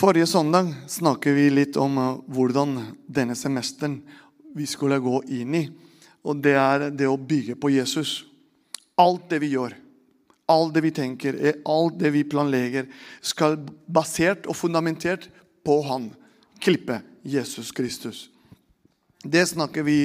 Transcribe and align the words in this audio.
Forrige 0.00 0.26
søndag 0.26 0.74
snakket 0.88 1.34
vi 1.36 1.50
litt 1.52 1.76
om 1.76 1.98
eh, 2.00 2.20
hvordan 2.32 2.70
denne 3.04 3.34
semesteren 3.36 3.98
vi 4.56 4.64
skulle 4.64 4.96
gå 4.96 5.18
inn 5.28 5.58
i. 5.58 5.60
Og 6.24 6.40
det 6.40 6.54
er 6.56 6.84
det 6.88 7.04
å 7.04 7.18
bygge 7.20 7.58
på 7.60 7.68
Jesus. 7.74 8.22
Alt 8.96 9.26
det 9.28 9.42
vi 9.42 9.50
gjør, 9.52 9.74
alt 10.48 10.72
det 10.72 10.84
vi 10.86 10.94
tenker, 10.96 11.36
eh, 11.36 11.60
alt 11.68 12.00
det 12.00 12.14
vi 12.16 12.24
planlegger, 12.24 12.88
skal 13.20 13.58
basert 13.84 14.48
og 14.48 14.56
fundamentert 14.56 15.28
på 15.68 15.76
Han. 15.90 16.08
Klippe 16.64 17.02
Jesus 17.20 17.68
Kristus. 17.68 18.30
Det 19.20 19.44
snakker 19.52 19.84
vi 19.84 20.00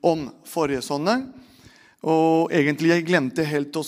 om 0.00 0.30
forrige 0.48 0.80
søndag. 0.88 1.28
Og 2.00 2.48
egentlig 2.48 2.94
jeg 2.94 3.08
glemte 3.12 3.44
helt 3.44 3.76
å 3.76 3.84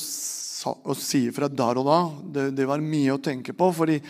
si 1.00 1.26
fra 1.32 1.48
der 1.48 1.80
og 1.80 1.88
da. 1.88 2.00
Det, 2.20 2.48
det, 2.60 2.68
var 2.68 2.84
mye 2.84 3.16
å 3.16 3.22
tenke 3.24 3.56
på. 3.56 3.72
fordi 3.72 4.02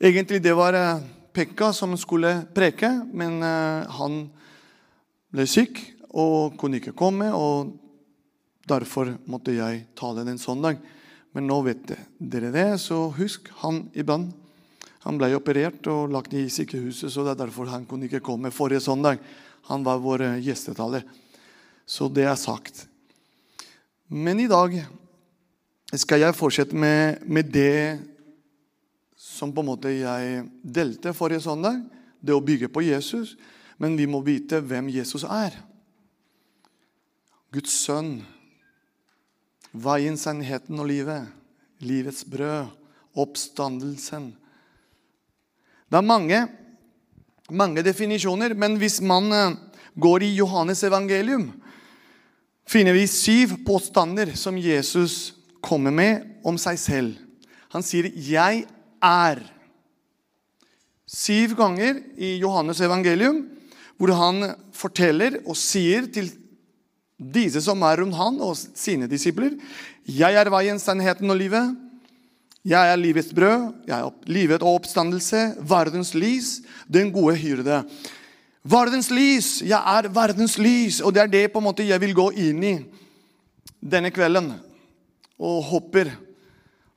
egentlig 0.00 0.42
det 0.42 0.56
var 0.56 0.74
uh, 0.74 1.02
Pekka 1.32 1.70
som 1.76 1.94
skulle 2.00 2.46
preke, 2.54 2.88
men 3.12 3.38
uh, 3.44 3.86
han 4.00 4.24
ble 5.30 5.46
syk 5.46 5.78
og 6.10 6.56
kunne 6.58 6.80
ikke 6.80 6.96
komme. 6.96 7.30
og 7.30 7.76
Derfor 8.70 9.14
måtte 9.30 9.54
jeg 9.54 9.86
tale 9.98 10.24
den 10.26 10.38
søndag. 10.38 10.80
Men 11.34 11.46
nå 11.46 11.60
vet 11.62 11.92
dere 12.18 12.50
det, 12.54 12.68
så 12.82 13.06
husk 13.14 13.50
han 13.62 13.84
iblant. 13.94 14.34
Han 15.06 15.16
ble 15.16 15.30
operert 15.32 15.86
og 15.88 16.10
lagt 16.12 16.34
i 16.36 16.44
sykehuset, 16.52 17.08
så 17.08 17.24
det 17.24 17.32
er 17.32 17.42
derfor 17.46 17.70
han 17.70 17.86
kunne 17.88 18.04
ikke 18.08 18.20
komme 18.24 18.52
forrige 18.52 18.82
søndag. 18.84 19.20
Han 19.70 19.84
var 19.86 20.02
vår 20.02 20.26
eh, 20.26 20.40
gjestetaler. 20.44 21.06
Så 21.88 22.10
det 22.12 22.26
er 22.28 22.36
sagt. 22.36 22.84
Men 24.12 24.42
i 24.42 24.48
dag 24.50 24.74
skal 25.96 26.20
jeg 26.20 26.36
fortsette 26.36 26.76
med, 26.76 27.22
med, 27.24 27.48
det 27.48 27.98
som 29.40 29.54
på 29.56 29.64
en 29.64 29.70
måte 29.72 29.92
jeg 29.94 30.44
delte 30.60 31.14
forrige 31.16 31.46
søndag. 31.46 31.80
Det 32.20 32.36
å 32.36 32.44
bygge 32.44 32.68
på 32.68 32.84
Jesus. 32.84 33.36
Men 33.80 33.96
vi 33.96 34.04
må 34.10 34.20
vite 34.24 34.60
hvem 34.60 34.90
Jesus 34.92 35.24
er. 35.24 35.56
Guds 37.54 37.72
sønn. 37.86 38.18
Veien, 39.72 40.18
sannheten 40.20 40.82
og 40.82 40.90
livet. 40.90 41.30
Livets 41.80 42.26
brød. 42.28 42.68
Oppstandelsen. 43.18 44.30
Det 45.90 45.98
er 45.98 46.06
mange, 46.06 46.44
mange 47.50 47.82
definisjoner, 47.82 48.52
men 48.54 48.76
hvis 48.78 49.00
man 49.02 49.32
eh, 49.34 49.56
går 49.98 50.22
i 50.22 50.34
Johannes 50.36 50.84
evangelium, 50.86 51.48
finner 52.70 52.94
vi 52.94 53.08
syv 53.10 53.56
påstander 53.66 54.30
som 54.38 54.54
Jesus 54.54 55.32
kommer 55.58 55.90
med 55.90 56.28
om 56.46 56.54
seg 56.60 56.78
selv. 56.78 57.16
Han 57.74 57.82
sier 57.82 58.06
'jeg 58.14 58.68
er'. 59.02 59.42
Syv 61.06 61.56
ganger 61.56 62.02
i 62.16 62.38
Johannes 62.38 62.80
evangelium 62.80 63.48
hvor 63.98 64.14
han 64.14 64.54
forteller 64.72 65.40
og 65.44 65.56
sier 65.56 66.06
til 66.12 66.30
disse 67.20 67.60
som 67.60 67.82
er 67.82 68.00
rundt 68.00 68.16
han 68.16 68.40
og 68.40 68.56
sine 68.56 69.08
disipler 69.10 69.58
'Jeg 70.06 70.34
er 70.34 70.50
veien, 70.50 70.78
sannheten 70.78 71.30
og 71.30 71.36
livet'. 71.36 71.76
'Jeg 72.64 72.92
er 72.92 72.96
livets 72.96 73.32
brød', 73.32 73.74
'Jeg 73.86 74.00
er 74.00 74.10
livet 74.26 74.62
og 74.62 74.80
oppstandelse', 74.80 75.56
'verdens 75.60 76.14
lys', 76.14 76.62
'den 76.88 77.12
gode 77.12 77.36
hyrde'. 77.36 77.84
Verdens 78.62 79.08
lys. 79.10 79.62
Jeg 79.64 79.80
er 79.80 80.08
verdens 80.12 80.58
lys. 80.58 81.00
Og 81.00 81.14
det 81.14 81.22
er 81.22 81.26
det 81.32 81.52
på 81.52 81.58
en 81.58 81.64
måte 81.64 81.86
jeg 81.86 82.00
vil 82.00 82.14
gå 82.14 82.26
inn 82.36 82.64
i 82.64 82.74
denne 83.80 84.10
kvelden. 84.12 84.52
Og 85.40 85.62
håper 85.64 86.12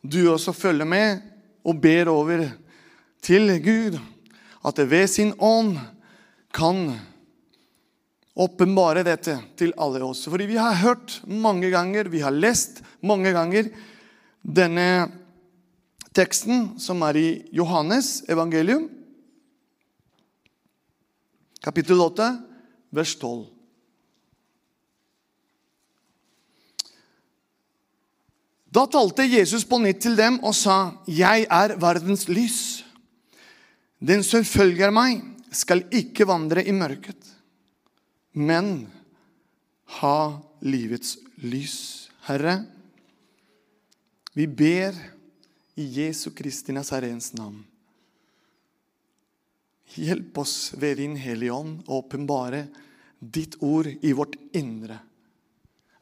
du 0.04 0.28
også 0.34 0.52
følger 0.52 0.86
med 0.86 1.22
og 1.64 1.80
ber 1.82 2.12
over 2.12 2.46
til 3.24 3.50
Gud 3.64 3.98
at 4.64 4.80
det 4.80 4.90
ved 4.92 5.08
sin 5.12 5.34
ånd 5.40 5.78
kan 6.54 6.94
åpenbare 8.34 9.04
dette 9.06 9.36
til 9.60 9.74
alle 9.78 10.02
oss. 10.06 10.26
Fordi 10.30 10.48
vi 10.50 10.58
har 10.60 10.80
hørt 10.82 11.20
mange 11.28 11.70
ganger, 11.74 12.10
vi 12.10 12.24
har 12.24 12.34
lest 12.34 12.82
mange 13.02 13.34
ganger 13.36 13.70
denne 14.44 14.88
teksten 16.14 16.74
som 16.82 17.02
er 17.08 17.18
i 17.18 17.30
Johannes 17.56 18.22
evangelium 18.30 18.90
kapittel 21.64 22.02
8, 22.04 22.28
vers 22.92 23.16
12. 23.16 23.53
Da 28.74 28.88
talte 28.90 29.26
Jesus 29.28 29.66
på 29.70 29.78
nytt 29.84 30.00
til 30.02 30.16
dem 30.18 30.40
og 30.42 30.56
sa, 30.56 30.98
'Jeg 31.06 31.46
er 31.50 31.76
verdens 31.78 32.26
lys.' 32.28 32.84
'Den 34.02 34.24
som 34.24 34.44
følger 34.44 34.92
meg, 34.92 35.22
skal 35.52 35.86
ikke 35.92 36.26
vandre 36.28 36.66
i 36.66 36.72
mørket, 36.72 37.22
men 38.34 38.88
ha 40.00 40.40
livets 40.62 41.18
lys.' 41.38 42.10
Herre, 42.24 42.66
vi 44.34 44.48
ber 44.48 44.96
i 45.76 45.84
Jesu 46.00 46.32
Kristi 46.32 46.72
Nazarens 46.72 47.34
navn. 47.34 47.66
Hjelp 49.94 50.38
oss 50.38 50.74
ved 50.80 50.98
din 50.98 51.18
Hellige 51.20 51.54
Ånd 51.54 51.84
å 51.86 52.00
åpenbare 52.00 52.68
ditt 53.20 53.60
ord 53.62 53.88
i 53.88 54.12
vårt 54.12 54.36
indre. 54.56 54.98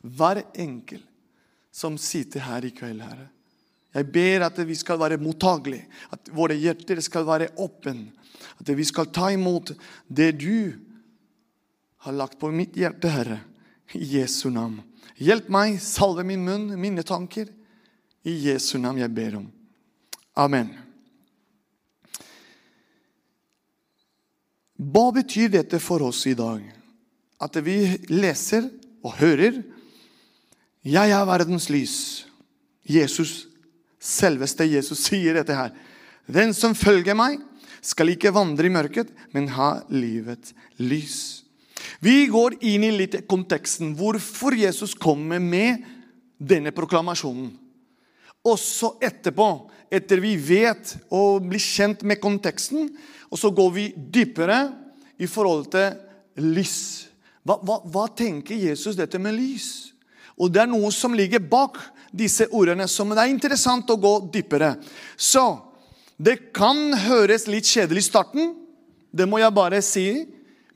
Hver 0.02 0.46
enkel 0.56 1.02
som 1.72 1.98
sitter 1.98 2.44
her 2.46 2.66
i 2.68 2.74
kveld, 2.76 3.02
Herre. 3.04 3.30
Jeg 3.92 4.08
ber 4.12 4.46
at 4.48 4.60
vi 4.64 4.76
skal 4.80 5.00
være 5.02 5.20
mottagelige, 5.20 5.88
at 6.12 6.32
våre 6.36 6.56
hjerter 6.56 7.02
skal 7.04 7.26
være 7.28 7.52
åpne. 7.60 8.12
At 8.62 8.70
vi 8.76 8.86
skal 8.88 9.10
ta 9.12 9.32
imot 9.34 9.74
det 10.08 10.32
du 10.40 10.78
har 12.06 12.16
lagt 12.16 12.40
på 12.40 12.52
mitt 12.54 12.78
hjerte, 12.80 13.12
Herre. 13.12 13.42
I 13.92 14.06
Jesu 14.16 14.50
navn. 14.50 14.80
Hjelp 15.20 15.50
meg, 15.52 15.76
salve 15.84 16.24
min 16.24 16.46
munn, 16.46 16.70
mine 16.80 17.04
tanker. 17.04 17.50
I 18.24 18.38
Jesu 18.48 18.78
navn 18.80 19.02
jeg 19.02 19.12
ber 19.14 19.42
om. 19.42 19.50
Amen. 20.40 20.72
Hva 24.82 25.12
betyr 25.14 25.52
dette 25.54 25.82
for 25.84 26.02
oss 26.08 26.24
i 26.32 26.34
dag? 26.38 26.64
At 27.42 27.60
vi 27.62 27.78
leser 28.10 28.70
og 29.04 29.20
hører 29.20 29.60
'Jeg 30.84 31.12
er 31.12 31.26
verdens 31.26 31.70
lys'. 31.70 32.26
Jesus, 32.90 33.48
selveste 34.00 34.66
Jesus 34.66 34.98
sier 34.98 35.34
dette 35.34 35.54
her. 35.54 35.72
'Den 36.28 36.54
som 36.54 36.76
følger 36.76 37.14
meg, 37.14 37.40
skal 37.82 38.10
ikke 38.10 38.34
vandre 38.34 38.66
i 38.66 38.70
mørket, 38.74 39.10
men 39.34 39.48
ha 39.48 39.82
livets 39.90 40.54
lys'. 40.80 41.44
Vi 42.02 42.28
går 42.28 42.58
inn 42.62 42.84
i 42.84 42.92
litt 42.92 43.28
konteksten 43.30 43.96
hvorfor 43.98 44.56
Jesus 44.58 44.94
kommer 44.94 45.40
med 45.40 45.84
denne 46.38 46.72
proklamasjonen. 46.74 47.52
Også 48.46 48.96
etterpå, 49.02 49.70
etter 49.92 50.22
vi 50.24 50.36
vet 50.36 50.96
og 51.14 51.46
blir 51.46 51.62
kjent 51.62 52.02
med 52.08 52.22
konteksten, 52.22 52.90
og 53.30 53.38
så 53.38 53.52
går 53.54 53.72
vi 53.76 53.86
dypere 53.94 54.64
i 55.22 55.28
forhold 55.30 55.70
til 55.74 55.94
lys. 56.42 57.08
Hva, 57.46 57.58
hva, 57.62 57.80
hva, 57.86 58.08
tenker 58.18 58.58
Jesus 58.58 58.98
dette 58.98 59.20
med 59.22 59.36
lys? 59.38 59.92
Og 60.40 60.52
det 60.54 60.64
er 60.64 60.72
noe 60.72 60.92
som 60.96 61.16
ligger 61.18 61.44
bak 61.44 61.80
disse 62.12 62.48
ordene, 62.52 62.88
som 62.92 63.12
det 63.12 63.24
er 63.24 63.32
interessant 63.32 63.90
å 63.92 64.00
gå 64.00 64.14
dypere. 64.34 64.76
Så 65.16 65.44
det 66.22 66.54
kan 66.56 66.92
høres 67.08 67.48
litt 67.50 67.68
kjedelig 67.70 68.06
i 68.06 68.10
starten, 68.12 68.54
det 69.12 69.28
må 69.28 69.42
jeg 69.42 69.56
bare 69.56 69.82
si. 69.84 70.08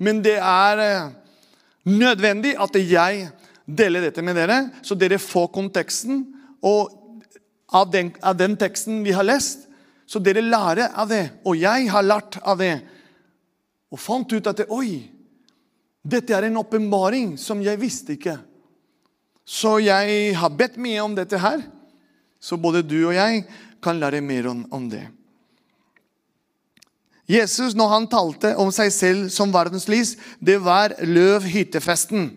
Men 0.01 0.19
det 0.23 0.35
er 0.41 0.81
eh, 0.83 1.11
nødvendig 1.87 2.55
at 2.59 2.75
jeg 2.75 3.29
deler 3.65 4.03
dette 4.03 4.23
med 4.25 4.35
dere, 4.37 4.57
så 4.83 4.97
dere 4.99 5.21
får 5.21 5.51
konteksten. 5.55 6.25
Og 6.65 6.91
av 7.75 7.89
den, 7.91 8.11
av 8.21 8.35
den 8.37 8.57
teksten 8.59 9.03
vi 9.05 9.15
har 9.15 9.25
lest, 9.27 9.65
så 10.05 10.21
dere 10.21 10.43
lærer 10.45 10.93
av 10.93 11.09
det. 11.09 11.23
Og 11.47 11.57
jeg 11.57 11.89
har 11.91 12.05
lært 12.05 12.39
av 12.43 12.59
det. 12.61 12.75
Og 13.93 14.01
fant 14.01 14.35
ut 14.35 14.51
at 14.51 14.61
det, 14.61 14.67
oi, 14.73 15.05
dette 16.05 16.35
er 16.35 16.49
en 16.49 16.59
åpenbaring 16.61 17.35
som 17.41 17.63
jeg 17.63 17.81
visste 17.81 18.17
ikke. 18.17 18.37
Så 19.45 19.77
jeg 19.85 20.33
har 20.35 20.57
bedt 20.57 20.79
mye 20.81 21.03
om 21.05 21.13
dette 21.15 21.37
her. 21.39 21.61
Så 22.41 22.57
både 22.57 22.83
du 22.85 22.97
og 23.05 23.13
jeg 23.15 23.45
kan 23.83 23.99
lære 24.01 24.21
mer 24.25 24.49
om, 24.49 24.65
om 24.73 24.89
det. 24.89 25.05
Jesus, 27.29 27.73
når 27.73 27.89
han 27.89 28.07
talte 28.09 28.53
om 28.61 28.69
seg 28.73 28.91
selv 28.93 29.29
som 29.33 29.53
verdens 29.53 29.87
lys, 29.89 30.13
det 30.37 30.59
var 30.61 30.93
løvhyttefesten 31.01 32.29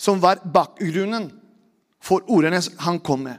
som 0.00 0.20
var 0.20 0.40
bakgrunnen 0.48 1.28
for 2.00 2.24
ordene 2.32 2.62
han 2.80 3.00
kom 3.04 3.26
med. 3.28 3.36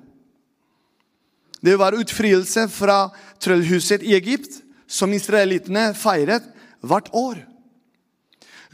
Det 1.61 1.77
var 1.77 1.97
utfrielse 1.97 2.67
fra 2.73 3.07
trøllhuset 3.41 4.05
i 4.05 4.13
Egypt, 4.17 4.61
som 4.85 5.13
israelittene 5.13 5.91
feiret 5.97 6.45
hvert 6.85 7.09
år. 7.17 7.41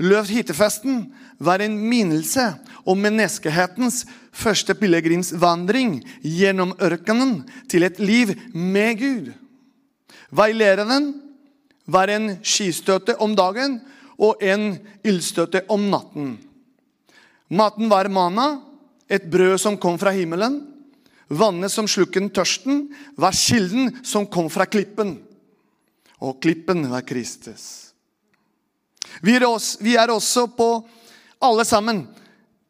Løvhyttefesten 0.04 1.06
var 1.40 1.64
en 1.64 1.78
minnelse 1.80 2.44
om 2.88 3.02
menneskehetens 3.04 4.06
første 4.32 4.76
pilegrimsvandring 4.80 6.00
gjennom 6.24 6.74
ørkenen 6.80 7.42
til 7.70 7.84
et 7.88 8.00
liv 8.00 8.32
med 8.54 9.02
Gud. 9.02 9.32
Veilederen 10.32 11.12
var 11.88 12.12
en 12.12 12.38
skistøtte 12.44 13.18
om 13.24 13.36
dagen 13.36 13.80
og 14.18 14.42
en 14.44 14.74
ildstøtte 15.06 15.66
om 15.72 15.90
natten. 15.92 16.36
Maten 17.48 17.92
var 17.92 18.10
mana, 18.12 18.48
et 19.08 19.30
brød 19.32 19.56
som 19.62 19.78
kom 19.80 19.96
fra 20.00 20.12
himmelen. 20.12 20.60
Vannet 21.28 21.72
som 21.72 21.88
slukken 21.88 22.30
tørsten, 22.32 22.88
var 23.16 23.36
kilden 23.36 23.94
som 24.04 24.28
kom 24.28 24.50
fra 24.52 24.68
klippen. 24.68 25.18
Og 26.24 26.42
klippen 26.44 26.88
var 26.92 27.06
Kristus. 27.08 27.94
Vi 29.22 29.36
er 29.38 30.12
også 30.12 30.48
på, 30.52 30.70
alle 31.42 31.66
sammen, 31.68 32.08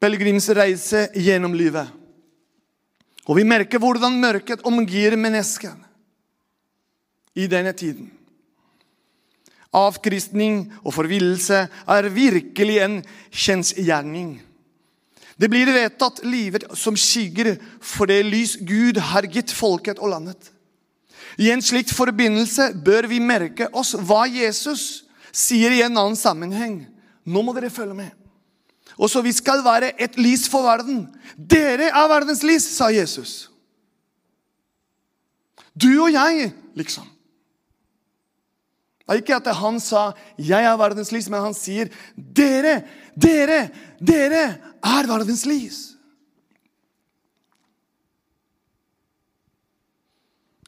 pilegrimsreise 0.02 1.08
gjennom 1.16 1.56
livet. 1.58 1.88
Og 3.28 3.40
vi 3.40 3.48
merker 3.48 3.82
hvordan 3.82 4.20
mørket 4.22 4.64
omgir 4.68 5.18
menneskene 5.20 5.84
i 7.38 7.48
denne 7.52 7.74
tiden. 7.76 8.10
Avkristning 9.76 10.70
og 10.82 10.94
forvillelse 10.96 11.66
er 11.68 12.12
virkelig 12.14 12.78
en 12.86 13.02
kjensgjerning. 13.30 14.38
Det 15.38 15.50
blir 15.52 15.70
vedtatt 15.70 16.24
livet 16.26 16.66
som 16.74 16.96
skygger 16.98 17.58
for 17.84 18.10
det 18.10 18.24
lys 18.26 18.56
Gud 18.58 18.98
har 19.12 19.28
gitt 19.30 19.54
folket 19.54 20.00
og 20.00 20.16
landet. 20.16 20.40
I 21.38 21.52
en 21.54 21.62
slik 21.62 21.92
forbindelse 21.94 22.72
bør 22.86 23.06
vi 23.12 23.20
merke 23.22 23.68
oss 23.78 23.94
hva 23.94 24.24
Jesus 24.26 25.04
sier 25.30 25.76
i 25.76 25.84
en 25.86 25.94
annen 25.94 26.18
sammenheng. 26.18 26.80
Nå 27.28 27.44
må 27.46 27.54
dere 27.54 27.70
følge 27.70 27.94
med. 28.00 28.10
Og 28.98 29.10
så 29.10 29.22
Vi 29.22 29.32
skal 29.32 29.64
være 29.64 29.92
et 30.02 30.18
lys 30.18 30.48
for 30.50 30.66
verden. 30.66 31.06
Dere 31.38 31.92
er 31.92 32.10
verdens 32.10 32.44
lys, 32.44 32.64
sa 32.64 32.90
Jesus. 32.90 33.52
Du 35.78 35.92
og 36.02 36.12
jeg, 36.12 36.52
liksom. 36.76 37.06
Det 39.08 39.16
er 39.16 39.22
ikke 39.22 39.36
at 39.36 39.56
han 39.56 39.80
sa 39.80 40.12
'jeg 40.38 40.64
er 40.64 40.78
verdens 40.78 41.12
lys', 41.12 41.30
men 41.30 41.42
han 41.42 41.54
sier 41.54 41.88
'dere, 42.18 42.84
dere, 43.16 43.70
dere 44.00 44.58
er 44.84 45.08
verdens 45.08 45.46
lys'. 45.46 45.96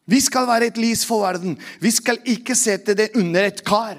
Vi 0.09 0.19
skal 0.19 0.47
være 0.47 0.65
et 0.67 0.77
lys 0.77 1.05
for 1.05 1.21
verden. 1.21 1.57
Vi 1.81 1.91
skal 1.91 2.17
ikke 2.25 2.55
sette 2.55 2.93
det 2.93 3.11
under 3.15 3.45
et 3.45 3.63
kar, 3.65 3.97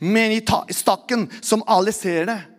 men 0.00 0.32
i 0.32 0.40
stakken, 0.72 1.28
som 1.42 1.64
alle 1.68 1.92
ser 1.92 2.24
det. 2.24 2.49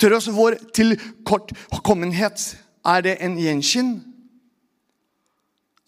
Tross 0.00 0.28
vår 0.32 0.58
tilkortkommenhet 0.74 2.46
er 2.86 3.04
det 3.04 3.18
en 3.22 3.36
gjenskinn 3.38 3.92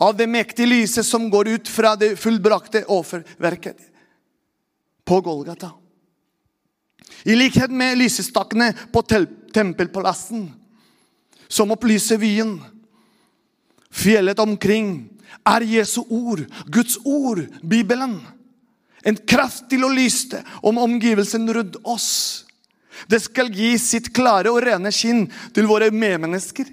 av 0.03 0.17
det 0.19 0.27
mektige 0.27 0.69
lyset 0.69 1.07
som 1.07 1.31
går 1.31 1.49
ut 1.55 1.71
fra 1.71 1.95
det 1.97 2.15
fullbrakte 2.21 2.85
offerverket 2.91 3.79
på 5.05 5.21
Golgata. 5.21 5.71
I 7.25 7.37
likhet 7.37 7.71
med 7.71 7.99
lysestakene 7.99 8.73
på 8.93 9.03
tempelplassen, 9.55 10.49
som 11.49 11.73
opplyser 11.73 12.19
vyen, 12.21 12.59
fjellet 13.95 14.39
omkring, 14.43 15.11
er 15.45 15.65
Jesu 15.69 16.03
ord, 16.09 16.45
Guds 16.67 16.99
ord, 17.05 17.45
Bibelen. 17.63 18.19
En 19.05 19.17
kraft 19.17 19.69
til 19.71 19.85
å 19.85 19.93
lyse 19.93 20.41
om 20.65 20.81
omgivelsen 20.81 21.47
rundt 21.53 21.77
oss. 21.85 22.45
Det 23.11 23.21
skal 23.25 23.51
gi 23.53 23.75
sitt 23.81 24.13
klare 24.15 24.53
og 24.53 24.63
rene 24.65 24.93
skinn 24.95 25.27
til 25.55 25.69
våre 25.71 25.91
medmennesker. 25.95 26.69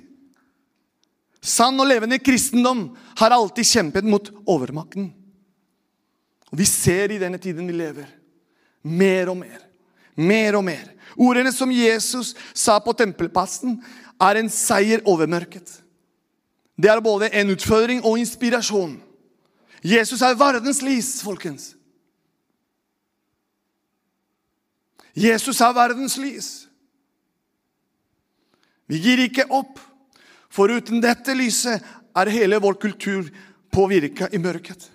Sann 1.41 1.79
og 1.81 1.89
levende 1.89 2.19
kristendom 2.21 2.91
har 3.17 3.33
alltid 3.33 3.65
kjempet 3.65 4.05
mot 4.05 4.29
overmakten. 4.45 5.09
Og 6.51 6.57
Vi 6.59 6.65
ser 6.65 7.11
i 7.11 7.19
denne 7.19 7.39
tiden 7.41 7.67
vi 7.67 7.73
lever, 7.73 8.07
mer 8.83 9.29
og 9.31 9.37
mer. 9.37 9.59
Mer 10.15 10.57
og 10.59 10.65
mer. 10.67 10.91
Ordene 11.15 11.51
som 11.55 11.71
Jesus 11.71 12.35
sa 12.53 12.77
på 12.79 12.93
tempelplassen, 12.93 13.79
er 14.21 14.37
en 14.37 14.49
seier 14.53 15.01
over 15.09 15.25
mørket. 15.27 15.81
Det 16.77 16.89
er 16.91 17.01
både 17.01 17.31
en 17.33 17.53
utfordring 17.55 18.03
og 18.05 18.19
inspirasjon. 18.19 18.99
Jesus 19.81 20.21
er 20.21 20.37
verdens 20.37 20.81
lys, 20.85 21.21
folkens. 21.25 21.71
Jesus 25.15 25.61
er 25.61 25.73
verdens 25.75 26.17
lys. 26.17 26.49
Vi 28.87 28.99
gir 28.99 29.23
ikke 29.23 29.47
opp, 29.51 29.79
for 30.51 30.71
uten 30.71 30.99
dette 31.03 31.35
lyset 31.35 31.83
er 32.15 32.31
hele 32.31 32.59
vår 32.59 32.75
kultur 32.79 33.27
påvirka 33.71 34.27
i 34.31 34.39
mørket. 34.39 34.89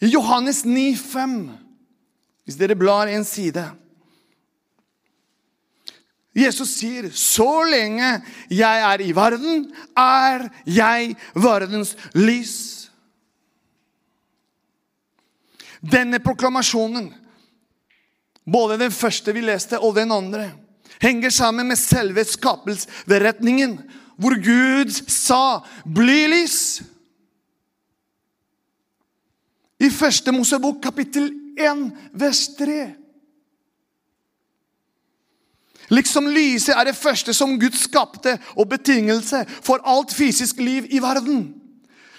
I 0.00 0.08
Johannes 0.12 0.64
9, 0.64 0.96
5, 0.96 1.34
hvis 2.44 2.60
dere 2.60 2.76
blar 2.76 3.08
en 3.08 3.24
side 3.24 3.64
Jesus 6.34 6.68
sier, 6.68 7.10
'Så 7.10 7.62
lenge 7.70 8.22
jeg 8.50 8.80
er 8.92 9.00
i 9.00 9.12
verden, 9.14 9.72
er 9.96 10.48
jeg 10.66 11.16
verdens 11.34 11.96
lys'. 12.14 12.90
Denne 15.92 16.18
proklamasjonen, 16.18 17.14
både 18.52 18.78
den 18.78 18.92
første 18.92 19.32
vi 19.34 19.40
leste, 19.44 19.78
og 19.78 19.96
den 19.96 20.12
andre, 20.12 20.50
henger 21.02 21.30
sammen 21.30 21.68
med 21.68 21.76
selve 21.76 22.24
skapelsesberetningen, 22.24 23.78
hvor 24.16 24.36
Gud 24.38 24.90
sa 25.08 25.60
'bli 25.84 26.26
lys'. 26.26 26.82
I 29.80 29.90
første 29.90 30.32
Mosebok 30.32 30.82
kapittel 30.82 31.32
1, 31.58 31.92
vers 32.12 32.48
3. 32.58 32.94
Liksom 35.88 36.26
lyset 36.26 36.74
er 36.76 36.84
det 36.84 36.96
første 36.96 37.34
som 37.34 37.60
Gud 37.60 37.76
skapte, 37.76 38.38
og 38.56 38.68
betingelse 38.68 39.44
for 39.62 39.82
alt 39.84 40.14
fysisk 40.14 40.56
liv 40.56 40.86
i 40.90 40.98
verden, 41.02 41.54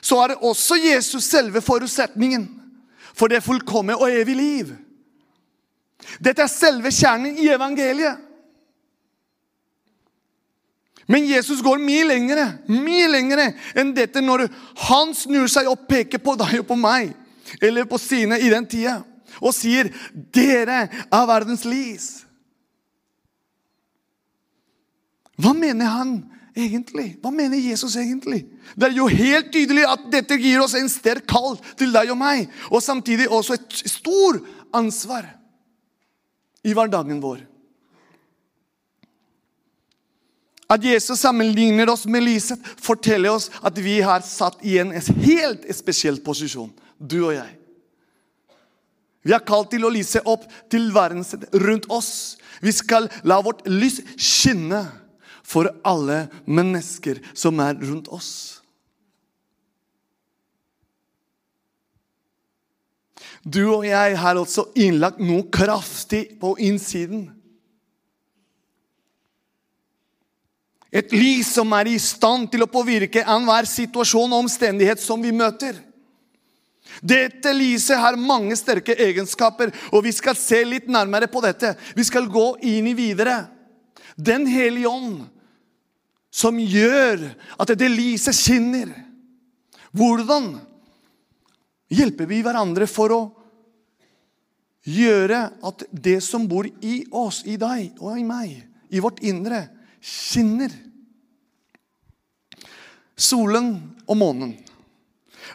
så 0.01 0.19
er 0.21 0.27
det 0.27 0.37
også 0.41 0.75
Jesus 0.75 1.23
selve 1.23 1.61
forutsetningen 1.61 2.61
for 3.13 3.27
det 3.27 3.43
fullkomne 3.43 3.97
og 3.97 4.11
evige 4.11 4.37
liv. 4.37 4.84
Dette 6.19 6.45
er 6.45 6.51
selve 6.51 6.91
kjernen 6.93 7.37
i 7.37 7.49
evangeliet. 7.53 8.21
Men 11.07 11.27
Jesus 11.29 11.61
går 11.61 11.81
mye 11.85 12.05
lengre, 12.09 12.45
mye 12.71 13.07
lengre 13.11 13.51
enn 13.77 13.93
dette 13.93 14.23
når 14.25 14.47
han 14.87 15.13
snur 15.17 15.49
seg 15.51 15.69
og 15.69 15.85
peker 15.89 16.21
på 16.21 16.33
deg 16.39 16.63
og 16.63 16.69
på 16.71 16.77
meg, 16.79 17.11
eller 17.61 17.85
på 17.89 17.99
sine 18.01 18.39
i 18.41 18.49
den 18.49 18.65
tida, 18.65 19.03
og 19.37 19.53
sier 19.53 19.91
'Dere 20.13 20.87
er 20.89 21.27
verdens 21.29 21.65
lys'. 21.65 22.25
Hva 25.37 25.53
mener 25.53 25.85
han 25.85 26.23
egentlig? 26.55 27.17
Hva 27.21 27.29
mener 27.29 27.59
Jesus 27.59 27.95
egentlig? 27.99 28.45
Det 28.75 28.87
er 28.87 28.95
jo 28.95 29.07
helt 29.11 29.51
tydelig 29.51 29.83
at 29.85 30.07
dette 30.11 30.37
gir 30.39 30.63
oss 30.63 30.73
en 30.73 30.89
sterk 30.89 31.27
kall 31.27 31.59
til 31.77 31.91
deg 31.93 32.09
og 32.09 32.17
meg, 32.17 32.47
og 32.71 32.81
samtidig 32.81 33.29
også 33.29 33.53
et 33.59 33.81
stor 33.91 34.39
ansvar 34.73 35.27
i 36.65 36.73
hverdagen 36.73 37.21
vår. 37.23 37.43
At 40.65 40.83
Jesus 40.83 41.21
sammenligner 41.21 41.91
oss 41.93 42.07
med 42.09 42.25
lyset, 42.25 42.61
forteller 42.81 43.35
oss 43.37 43.51
at 43.61 43.77
vi 43.77 43.99
har 44.01 44.25
satt 44.25 44.63
i 44.65 44.79
en 44.81 44.95
helt 45.21 45.67
spesiell 45.77 46.17
posisjon, 46.25 46.73
du 46.97 47.19
og 47.27 47.35
jeg. 47.37 47.53
Vi 49.25 49.33
er 49.33 49.45
kalt 49.45 49.71
til 49.73 49.85
å 49.85 49.93
lyse 49.93 50.21
opp 50.25 50.45
til 50.69 50.91
verden 50.93 51.25
rundt 51.65 51.87
oss. 51.93 52.37
Vi 52.61 52.73
skal 52.73 53.09
la 53.25 53.39
vårt 53.45 53.63
lys 53.69 53.99
skinne 54.17 54.83
for 55.45 55.69
alle 55.85 56.25
mennesker 56.45 57.21
som 57.37 57.61
er 57.61 57.77
rundt 57.81 58.09
oss. 58.13 58.61
Du 63.45 63.61
og 63.69 63.85
jeg 63.85 64.17
har 64.17 64.39
også 64.41 64.71
innlagt 64.73 65.21
noe 65.21 65.45
kraftig 65.53 66.23
på 66.41 66.55
innsiden. 66.65 67.27
Et 70.95 71.11
lys 71.13 71.51
som 71.53 71.73
er 71.75 71.91
i 71.91 71.99
stand 72.01 72.47
til 72.49 72.63
å 72.65 72.71
påvirke 72.71 73.21
enhver 73.21 73.67
situasjon 73.69 74.31
og 74.31 74.45
omstendighet 74.45 75.01
som 75.03 75.21
vi 75.21 75.33
møter. 75.35 75.77
Dette 77.03 77.51
lyset 77.53 77.99
har 77.99 78.17
mange 78.17 78.55
sterke 78.57 78.95
egenskaper, 79.03 79.73
og 79.91 80.05
vi 80.05 80.13
skal 80.15 80.37
se 80.39 80.61
litt 80.65 80.87
nærmere 80.87 81.27
på 81.29 81.41
dette. 81.43 81.73
Vi 81.97 82.05
skal 82.07 82.29
gå 82.31 82.47
inn 82.65 82.87
i 82.87 82.95
videre. 82.97 83.43
Den 84.15 84.47
hellige 84.47 84.89
ånd 84.89 85.25
som 86.31 86.57
gjør 86.59 87.27
at 87.59 87.73
det 87.75 87.91
lyset 87.91 88.37
skinner. 88.37 88.93
Hvordan 89.95 90.55
hjelper 91.91 92.29
vi 92.29 92.41
hverandre 92.45 92.87
for 92.89 93.13
å 93.13 93.21
gjøre 94.85 95.41
at 95.65 95.85
det 95.91 96.19
som 96.23 96.45
bor 96.47 96.67
i 96.67 97.03
oss, 97.11 97.43
i 97.45 97.57
deg 97.57 97.97
og 97.99 98.19
i 98.19 98.25
meg, 98.25 98.57
i 98.89 99.01
vårt 99.01 99.21
indre, 99.25 99.65
skinner? 100.01 100.73
Solen 103.15 103.71
og 104.05 104.17
månen. 104.19 104.53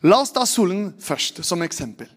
La 0.07 0.23
oss 0.23 0.33
ta 0.33 0.47
solen 0.49 0.91
først 1.03 1.43
som 1.47 1.63
eksempel. 1.63 2.09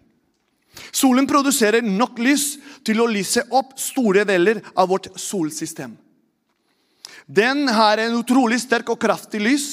Solen 0.94 1.26
produserer 1.30 1.84
nok 1.84 2.18
lys 2.22 2.54
til 2.86 3.02
å 3.02 3.10
lyse 3.10 3.44
opp 3.54 3.76
store 3.78 4.24
deler 4.26 4.62
av 4.74 4.88
vårt 4.90 5.10
solsystem. 5.20 5.92
Den 7.26 7.68
har 7.72 8.00
en 8.02 8.18
utrolig 8.18 8.60
sterk 8.62 8.90
og 8.92 9.00
kraftig 9.00 9.40
lys 9.42 9.68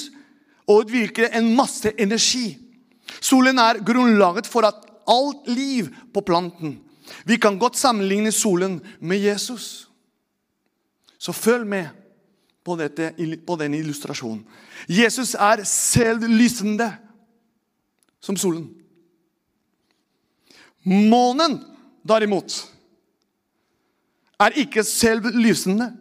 og 0.70 0.86
utvirker 0.86 1.34
en 1.36 1.50
masse 1.56 1.92
energi. 1.98 2.56
Solen 3.22 3.60
er 3.62 3.84
grunnlaget 3.86 4.48
for 4.50 4.66
at 4.66 4.88
alt 5.08 5.48
liv 5.48 5.90
på 6.14 6.22
planten. 6.26 6.80
Vi 7.26 7.38
kan 7.38 7.60
godt 7.60 7.78
sammenligne 7.78 8.32
solen 8.32 8.82
med 9.00 9.18
Jesus. 9.18 9.90
Så 11.18 11.32
følg 11.32 11.68
med 11.68 11.88
på, 12.64 12.76
dette, 12.76 13.14
på 13.48 13.56
denne 13.56 13.78
illustrasjonen. 13.78 14.46
Jesus 14.90 15.34
er 15.34 15.64
selvlysende 15.64 16.90
som 18.22 18.38
solen. 18.38 18.70
Månen, 20.84 21.60
derimot, 22.08 22.72
er 24.40 24.58
ikke 24.58 24.84
selvlysende. 24.84 25.92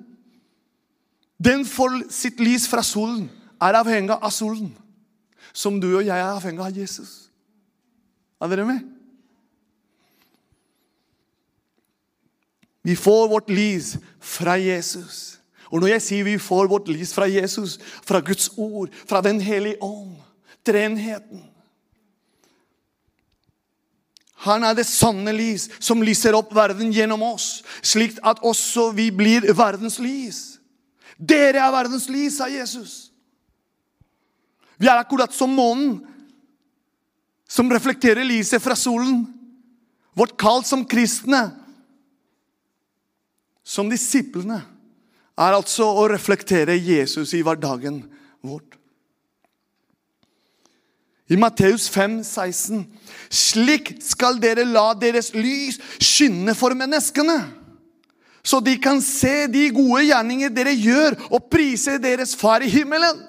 Den 1.45 1.67
får 1.69 2.03
sitt 2.13 2.41
lys 2.41 2.69
fra 2.69 2.83
solen, 2.85 3.29
er 3.61 3.77
avhengig 3.77 4.17
av 4.17 4.33
solen. 4.33 4.73
Som 5.53 5.81
du 5.81 5.89
og 5.97 6.07
jeg 6.07 6.17
er 6.17 6.31
avhengig 6.31 6.65
av 6.65 6.77
Jesus. 6.77 7.31
Er 8.41 8.51
dere 8.53 8.67
med? 8.69 8.81
Vi 12.83 12.97
får 12.97 13.29
vårt 13.29 13.51
lys 13.53 13.97
fra 14.21 14.57
Jesus. 14.57 15.41
Og 15.71 15.83
når 15.83 15.95
jeg 15.95 16.03
sier 16.03 16.27
vi 16.27 16.39
får 16.41 16.71
vårt 16.71 16.89
lys 16.91 17.13
fra 17.15 17.29
Jesus, 17.31 17.77
fra 18.07 18.23
Guds 18.25 18.51
ord, 18.57 18.89
fra 19.07 19.21
Den 19.21 19.41
hellige 19.41 19.83
ånd, 19.83 20.17
treenheten 20.67 21.45
Han 24.41 24.65
er 24.65 24.73
det 24.75 24.87
sanne 24.89 25.33
lys 25.37 25.69
som 25.85 26.01
lyser 26.03 26.33
opp 26.33 26.55
verden 26.57 26.93
gjennom 26.97 27.21
oss, 27.27 27.61
slik 27.85 28.17
at 28.25 28.41
også 28.41 28.89
vi 28.97 29.11
blir 29.13 29.45
verdens 29.53 29.99
lys. 30.01 30.39
Dere 31.21 31.61
er 31.61 31.75
verdens 31.75 32.09
lys, 32.09 32.39
sa 32.39 32.49
Jesus. 32.49 33.10
Vi 34.81 34.89
er 34.89 34.97
akkurat 34.97 35.35
som 35.37 35.53
månen, 35.53 35.99
som 37.51 37.69
reflekterer 37.73 38.25
lyset 38.25 38.63
fra 38.65 38.77
solen. 38.79 39.27
Vårt 40.17 40.39
kall 40.41 40.65
som 40.65 40.87
kristne, 40.89 41.51
som 43.63 43.91
disiplene, 43.93 44.63
er 45.41 45.57
altså 45.57 45.87
å 46.01 46.09
reflektere 46.11 46.79
Jesus 46.79 47.35
i 47.37 47.43
hverdagen 47.45 48.03
vårt. 48.41 48.77
I 51.31 51.37
Matteus 51.39 51.87
5, 51.93 52.23
16. 52.27 52.83
Slik 53.31 53.93
skal 54.03 54.41
dere 54.43 54.65
la 54.67 54.89
deres 54.99 55.31
lys 55.37 55.79
skinne 56.03 56.57
for 56.59 56.75
menneskene, 56.75 57.39
så 58.43 58.59
de 58.65 58.75
kan 58.83 58.99
se 59.05 59.45
de 59.53 59.69
gode 59.77 60.07
gjerninger 60.09 60.51
dere 60.57 60.73
gjør, 60.75 61.19
og 61.29 61.51
prise 61.53 61.99
deres 62.03 62.33
far 62.35 62.65
i 62.65 62.73
himmelen. 62.73 63.21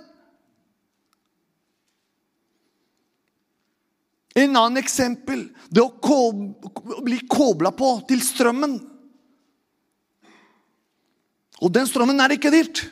En 4.35 4.55
annen 4.55 4.79
eksempel 4.79 5.49
det 5.69 5.83
å 5.83 7.01
bli 7.03 7.19
kobla 7.27 7.73
på 7.75 7.93
til 8.07 8.21
strømmen. 8.23 8.77
Og 11.61 11.73
den 11.75 11.87
strømmen 11.87 12.23
er 12.23 12.37
ikke 12.37 12.51
dyrt, 12.53 12.85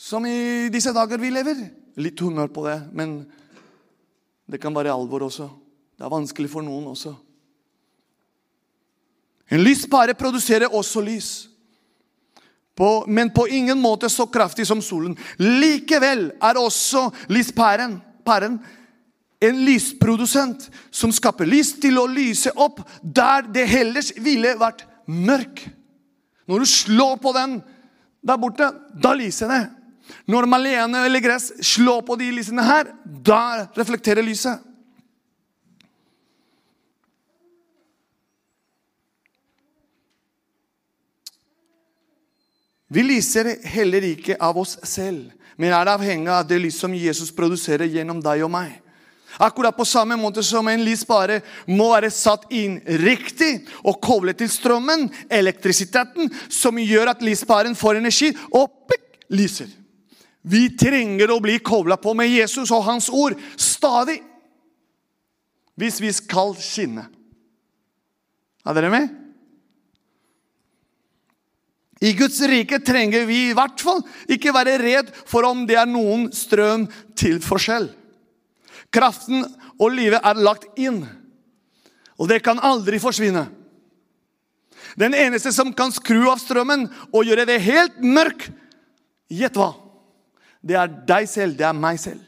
som 0.00 0.24
i 0.26 0.70
disse 0.72 0.94
dager 0.96 1.20
vi 1.20 1.30
lever. 1.32 1.60
Litt 2.00 2.20
humør 2.24 2.48
på 2.54 2.64
det, 2.66 2.78
men 2.96 3.20
det 4.50 4.58
kan 4.62 4.74
være 4.74 4.94
alvor 4.94 5.28
også. 5.28 5.46
Det 5.94 6.06
er 6.06 6.14
vanskelig 6.14 6.50
for 6.50 6.64
noen 6.64 6.88
også. 6.94 7.12
En 9.50 9.62
lyspære 9.62 10.16
produserer 10.18 10.72
også 10.72 11.02
lys, 11.04 11.30
på, 12.80 13.04
men 13.12 13.28
på 13.34 13.44
ingen 13.52 13.76
måte 13.82 14.08
så 14.08 14.24
kraftig 14.30 14.64
som 14.64 14.80
solen. 14.80 15.12
Likevel 15.36 16.30
er 16.40 16.56
også 16.56 17.10
lyspæren 17.28 17.98
en 19.40 19.64
lysprodusent 19.64 20.68
som 20.92 21.12
skaper 21.12 21.48
lys 21.48 21.72
til 21.80 21.96
å 21.98 22.06
lyse 22.10 22.52
opp 22.60 22.82
der 23.00 23.48
det 23.48 23.66
ellers 23.80 24.12
ville 24.20 24.52
vært 24.60 24.84
mørk. 25.08 25.64
Når 26.50 26.64
du 26.64 26.68
slår 26.68 27.20
på 27.22 27.32
den 27.36 27.60
der 28.20 28.40
borte, 28.40 28.68
da 28.92 29.14
lyser 29.16 29.48
det. 29.48 29.62
Når 30.28 30.48
malene 30.50 31.04
eller 31.06 31.22
gress 31.24 31.52
slår 31.64 32.02
på 32.04 32.18
de 32.20 32.28
lysene 32.34 32.64
her, 32.66 32.90
da 33.04 33.70
reflekterer 33.78 34.26
lyset. 34.26 34.60
Vi 42.90 43.04
lyser 43.06 43.52
heller 43.70 44.02
ikke 44.02 44.34
av 44.42 44.56
oss 44.58 44.74
selv, 44.82 45.30
men 45.54 45.70
er 45.70 45.88
avhengig 45.92 46.32
av 46.34 46.48
det 46.50 46.58
lys 46.58 46.80
som 46.82 46.94
Jesus 46.94 47.30
produserer 47.30 47.86
gjennom 47.86 48.18
deg 48.24 48.42
og 48.42 48.50
meg. 48.50 48.80
Akkurat 49.38 49.76
på 49.76 49.84
samme 49.84 50.16
måte 50.18 50.42
som 50.42 50.68
en 50.68 50.82
lyspare 50.84 51.40
må 51.70 51.90
være 51.92 52.10
satt 52.10 52.48
inn 52.50 52.80
riktig 53.04 53.66
og 53.84 54.00
koblet 54.02 54.40
til 54.40 54.50
strømmen, 54.50 55.06
elektrisiteten, 55.30 56.32
som 56.50 56.80
gjør 56.80 57.12
at 57.14 57.22
lysparen 57.22 57.76
får 57.78 58.00
energi 58.00 58.32
og 58.50 58.72
pikk, 58.90 59.06
lyser. 59.30 59.70
Vi 60.42 60.70
trenger 60.80 61.30
å 61.30 61.40
bli 61.42 61.58
kobla 61.62 62.00
på 62.00 62.14
med 62.16 62.32
Jesus 62.32 62.72
og 62.72 62.86
hans 62.88 63.10
ord 63.12 63.36
stadig. 63.60 64.18
Hvis 65.78 66.00
vi 66.02 66.10
skal 66.12 66.56
skinne. 66.60 67.06
Er 68.66 68.76
dere 68.76 68.90
med? 68.92 69.08
I 72.00 72.14
Guds 72.16 72.40
rike 72.48 72.80
trenger 72.80 73.26
vi 73.28 73.50
i 73.50 73.56
hvert 73.56 73.80
fall 73.80 74.00
ikke 74.32 74.54
være 74.56 74.78
redd 74.80 75.10
for 75.28 75.44
om 75.48 75.66
det 75.68 75.76
er 75.76 75.88
noen 75.88 76.30
strøm 76.32 76.86
til 77.18 77.40
forskjell. 77.44 77.90
Kraften 78.90 79.44
og 79.78 79.92
livet 79.94 80.20
er 80.26 80.40
lagt 80.42 80.66
inn. 80.80 81.04
Og 82.18 82.28
det 82.30 82.42
kan 82.44 82.60
aldri 82.62 82.98
forsvinne. 83.02 83.46
Den 84.98 85.14
eneste 85.14 85.52
som 85.54 85.70
kan 85.76 85.92
skru 85.94 86.24
av 86.30 86.40
strømmen 86.42 86.88
og 87.12 87.28
gjøre 87.28 87.46
det 87.48 87.60
helt 87.62 88.00
mørk, 88.02 88.48
gjett 89.30 89.56
hva? 89.56 89.70
Det 90.60 90.76
er 90.76 90.90
deg 91.06 91.28
selv. 91.30 91.56
Det 91.56 91.68
er 91.68 91.76
meg 91.76 92.00
selv. 92.02 92.26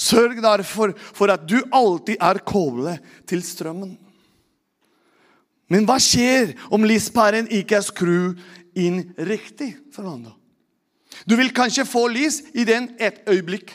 Sørg 0.00 0.38
derfor 0.40 0.94
for 0.96 1.28
at 1.28 1.44
du 1.44 1.58
alltid 1.76 2.16
er 2.24 2.40
koblet 2.46 3.04
til 3.28 3.42
strømmen. 3.44 3.98
Men 5.70 5.86
hva 5.86 6.00
skjer 6.02 6.56
om 6.74 6.84
lyspæren 6.84 7.46
ikke 7.46 7.78
er 7.78 7.86
skru 7.86 8.34
inn 8.74 9.04
riktig? 9.16 9.76
Fernando? 9.94 10.34
Du 11.26 11.36
vil 11.38 11.52
kanskje 11.54 11.86
få 11.86 12.06
lys 12.10 12.40
i 12.54 12.64
den 12.66 12.90
et 12.98 13.22
øyeblikk, 13.28 13.72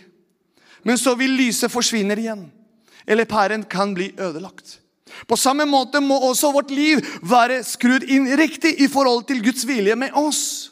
men 0.84 0.98
så 0.98 1.16
vil 1.18 1.36
lyset 1.38 1.72
forsvinne 1.72 2.18
igjen. 2.20 2.48
Eller 3.08 3.30
pæren 3.30 3.64
kan 3.64 3.94
bli 3.94 4.12
ødelagt. 4.18 4.80
På 5.28 5.38
samme 5.38 5.66
måte 5.70 6.02
må 6.02 6.18
også 6.28 6.52
vårt 6.52 6.72
liv 6.74 7.02
være 7.24 7.62
skrudd 7.64 8.04
inn 8.12 8.28
riktig 8.38 8.74
i 8.82 8.88
forhold 8.92 9.28
til 9.30 9.44
Guds 9.46 9.64
vilje 9.68 9.96
med 9.96 10.16
oss. 10.18 10.72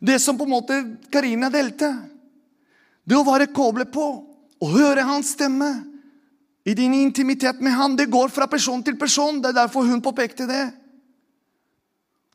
Det 0.00 0.20
som 0.22 0.38
på 0.38 0.46
en 0.46 0.54
måte 0.54 0.78
Karina 1.12 1.50
delte. 1.52 1.90
Det 3.04 3.16
å 3.18 3.26
være 3.26 3.50
koblet 3.54 3.90
på 3.92 4.06
og 4.62 4.72
høre 4.72 5.04
hans 5.06 5.34
stemme 5.36 5.68
i 6.66 6.74
din 6.74 6.94
intimitet 6.94 7.60
med 7.62 7.72
han. 7.72 7.94
Det 7.96 8.10
går 8.10 8.32
fra 8.34 8.48
person 8.50 8.82
til 8.82 8.98
person. 8.98 9.38
Det 9.42 9.52
er 9.52 9.60
derfor 9.62 9.86
hun 9.86 10.02
påpekte 10.02 10.48
det. 10.50 10.64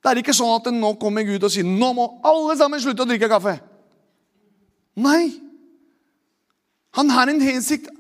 Det 0.02 0.10
er 0.10 0.22
ikke 0.22 0.34
sånn 0.34 0.56
at 0.56 0.70
nå 0.74 0.96
kommer 1.02 1.26
Gud 1.28 1.44
og 1.44 1.52
sier 1.54 1.68
nå 1.68 1.92
må 1.94 2.08
alle 2.26 2.56
sammen 2.58 2.82
slutte 2.82 3.04
å 3.04 3.10
drikke 3.10 3.30
kaffe. 3.30 3.58
Nei. 4.98 5.34
Han 6.98 7.12
har 7.12 7.30
en 7.30 7.44
hensikt. 7.44 7.92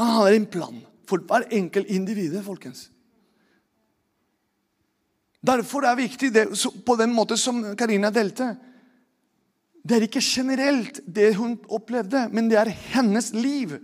Han 0.00 0.14
har 0.16 0.32
en 0.32 0.46
plan 0.48 0.80
for 1.08 1.20
hver 1.28 1.46
enkelt 1.54 1.90
individ, 1.92 2.34
folkens. 2.44 2.88
Derfor 5.44 5.84
er 5.86 5.94
det 5.94 6.08
viktig 6.08 6.32
det, 6.34 6.46
på 6.84 6.96
den 6.98 7.14
måten 7.14 7.38
som 7.40 7.62
Karina 7.78 8.10
delte. 8.12 8.50
Det 9.84 9.96
er 9.96 10.08
ikke 10.08 10.24
generelt 10.24 11.00
det 11.06 11.30
hun 11.38 11.56
opplevde, 11.68 12.26
men 12.32 12.50
det 12.50 12.58
er 12.60 12.74
hennes 12.92 13.30
liv 13.36 13.78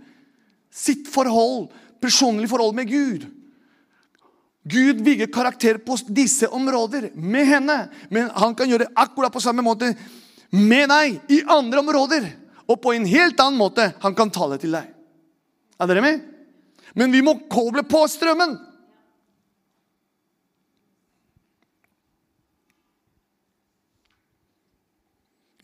sitt 0.75 1.07
forhold, 1.11 1.69
personlig 2.03 2.49
forhold 2.51 2.75
med 2.75 2.89
Gud. 2.91 3.25
Gud 4.65 5.03
bygger 5.05 5.31
karakter 5.31 5.77
på 5.77 5.97
disse 6.07 6.47
områder 6.47 7.11
med 7.13 7.45
henne. 7.45 7.77
Men 8.09 8.31
han 8.33 8.55
kan 8.57 8.69
gjøre 8.69 8.89
akkurat 8.97 9.33
på 9.33 9.43
samme 9.43 9.63
måte 9.65 9.91
med 10.49 10.89
deg 10.89 11.19
i 11.31 11.43
andre 11.47 11.83
områder. 11.83 12.25
Og 12.65 12.79
på 12.81 12.95
en 12.95 13.05
helt 13.05 13.39
annen 13.39 13.61
måte 13.61 13.91
han 14.01 14.17
kan 14.17 14.33
tale 14.33 14.57
til 14.61 14.73
deg. 14.73 14.89
Er 15.77 15.91
dere 15.91 16.01
med? 16.01 16.23
Men 16.97 17.13
vi 17.13 17.21
må 17.21 17.37
koble 17.51 17.83
på 17.85 18.01
strømmen. 18.09 18.55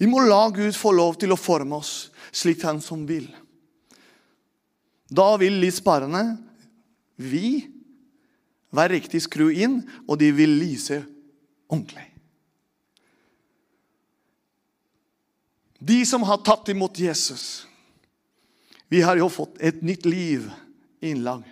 Vi 0.01 0.09
må 0.09 0.21
la 0.25 0.47
Gud 0.53 0.73
få 0.77 0.93
lov 0.97 1.17
til 1.21 1.33
å 1.33 1.37
forme 1.37 1.77
oss 1.77 2.11
slik 2.33 2.63
han 2.65 2.79
som 2.81 3.03
vil. 3.09 3.27
Da 5.11 5.33
vil 5.41 5.59
lyspærene, 5.59 6.23
vi, 7.19 7.67
være 8.71 8.95
riktig 8.95 9.21
skru 9.25 9.49
inn, 9.51 9.81
og 10.07 10.19
de 10.21 10.31
vil 10.31 10.55
lyse 10.61 11.01
ordentlig. 11.71 12.07
De 15.81 15.99
som 16.05 16.23
har 16.23 16.39
tatt 16.45 16.69
imot 16.71 16.99
Jesus, 17.01 17.65
vi 18.91 19.01
har 19.01 19.17
jo 19.19 19.27
fått 19.31 19.59
et 19.59 19.81
nytt 19.83 20.05
liv, 20.05 20.45
innlag, 21.01 21.43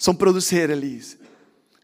som 0.00 0.18
produserer 0.18 0.76
lys. 0.76 1.14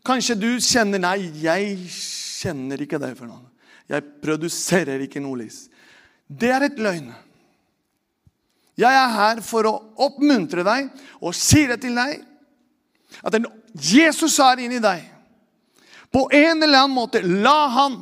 Kanskje 0.06 0.36
du 0.38 0.50
kjenner 0.62 1.02
Nei, 1.02 1.28
jeg 1.42 1.76
kjenner 1.92 2.80
ikke 2.82 3.00
deg 3.02 3.14
for 3.18 3.30
noe. 3.30 3.44
Jeg 3.86 4.02
produserer 4.22 5.04
ikke 5.04 5.22
noe 5.22 5.44
lys. 5.44 5.66
Det 6.26 6.50
er 6.50 6.66
et 6.66 6.80
løgn. 6.82 7.12
Jeg 8.76 8.92
er 8.92 9.12
her 9.14 9.40
for 9.44 9.68
å 9.68 9.74
oppmuntre 10.04 10.64
deg 10.66 10.90
og 11.20 11.34
si 11.36 11.64
det 11.68 11.80
til 11.84 11.96
deg 11.96 12.20
at 13.22 13.32
den 13.32 13.46
Jesus 13.72 14.36
er 14.42 14.60
inni 14.60 14.80
deg. 14.82 15.04
På 16.12 16.26
en 16.32 16.62
eller 16.62 16.84
annen 16.84 16.96
måte 16.96 17.22
la 17.24 17.68
han 17.72 17.96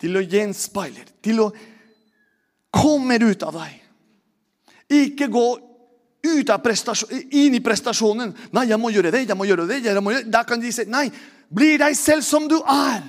til 0.00 0.18
å 0.18 0.22
gjenspeile, 0.22 1.04
til 1.22 1.40
å 1.42 1.50
komme 2.74 3.18
ut 3.22 3.42
av 3.46 3.56
deg. 3.56 3.74
Ikke 5.06 5.28
gå 5.32 5.46
ut 6.26 6.50
av 6.50 6.66
inn 7.30 7.54
i 7.54 7.62
prestasjonen. 7.62 8.34
'Nei, 8.52 8.66
jeg 8.66 8.78
må 8.78 8.90
gjøre 8.90 9.10
det, 9.14 9.28
jeg 9.28 9.36
må 9.36 9.46
gjøre 9.46 9.66
det.' 9.66 9.84
jeg 9.84 10.02
må 10.02 10.10
gjøre 10.10 10.24
det. 10.24 10.32
Da 10.32 10.42
kan 10.42 10.60
de 10.60 10.72
si, 10.72 10.84
'Nei, 10.84 11.10
bli 11.48 11.76
deg 11.78 11.96
selv 11.96 12.22
som 12.22 12.48
du 12.48 12.58
er'. 12.60 13.02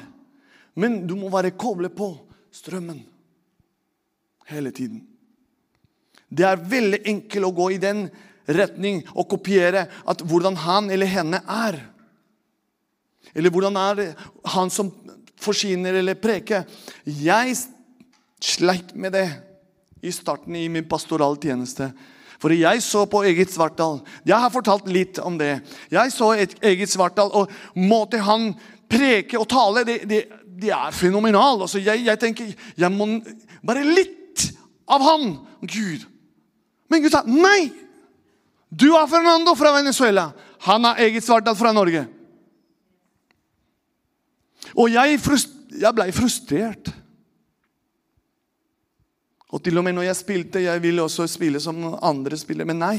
Men 0.75 1.07
du 1.07 1.15
må 1.15 1.29
være 1.29 1.57
koblet 1.57 1.95
på 1.95 2.13
strømmen 2.53 3.01
hele 4.45 4.71
tiden. 4.71 5.16
Det 6.29 6.45
er 6.47 6.63
veldig 6.69 7.01
enkelt 7.07 7.47
å 7.47 7.55
gå 7.55 7.69
i 7.75 7.81
den 7.81 8.07
retning 8.47 9.01
og 9.13 9.27
kopiere 9.31 9.85
at 10.07 10.23
hvordan 10.23 10.57
han 10.63 10.91
eller 10.91 11.09
henne 11.11 11.41
er. 11.43 11.79
Eller 13.35 13.53
hvordan 13.53 13.77
er 13.79 14.03
han 14.53 14.71
som 14.73 14.91
forsyner 15.41 15.99
eller 15.99 16.17
preker. 16.19 16.65
Jeg 17.05 17.55
sleit 18.43 18.93
med 18.95 19.15
det 19.15 19.27
i 20.01 20.11
starten 20.13 20.55
i 20.55 20.67
min 20.71 20.87
pastorale 20.87 21.39
tjeneste. 21.41 21.89
For 22.37 22.53
jeg 22.53 22.83
så 22.85 23.05
på 23.09 23.23
Egil 23.25 23.47
Svartdal. 23.49 24.01
Jeg 24.27 24.37
har 24.37 24.53
fortalt 24.53 24.89
litt 24.93 25.17
om 25.25 25.39
det. 25.39 25.55
Jeg 25.89 26.13
så 26.13 26.33
Egil 26.37 26.89
Svartdal, 26.89 27.31
og 27.33 27.79
måte 27.81 28.21
han 28.21 28.51
preke 28.87 29.39
og 29.39 29.47
tale, 29.49 29.83
det, 29.87 30.03
det, 30.09 30.21
det 30.61 30.69
er 30.73 30.93
fenomenal. 30.95 31.63
Altså, 31.65 31.81
jeg, 31.81 32.05
jeg, 32.05 32.21
tenker 32.21 32.53
jeg 32.77 32.93
må 32.93 33.09
Bare 33.65 33.81
litt 33.83 34.45
av 34.87 35.01
han. 35.03 35.33
Gud. 35.65 36.05
Men 36.87 37.03
Gud 37.03 37.13
sa 37.13 37.23
nei! 37.27 37.71
Du 38.67 38.89
er 38.97 39.07
Fernando 39.07 39.53
fra 39.55 39.71
Venezuela. 39.77 40.31
Han 40.67 40.85
er 40.89 41.05
eget 41.07 41.23
Svartdal 41.23 41.55
fra 41.55 41.71
Norge. 41.75 42.03
Og 44.75 44.91
jeg, 44.91 45.19
jeg 45.71 45.93
ble 45.95 46.07
frustrert. 46.15 46.91
Og 49.47 49.63
til 49.63 49.79
og 49.79 49.85
med 49.87 49.95
når 49.95 50.09
jeg 50.09 50.19
spilte, 50.19 50.65
jeg 50.65 50.83
ville 50.83 51.03
også 51.03 51.27
spille 51.31 51.61
som 51.63 51.79
andre 52.03 52.37
spiller. 52.39 52.67
Men 52.67 52.81
nei, 52.83 52.97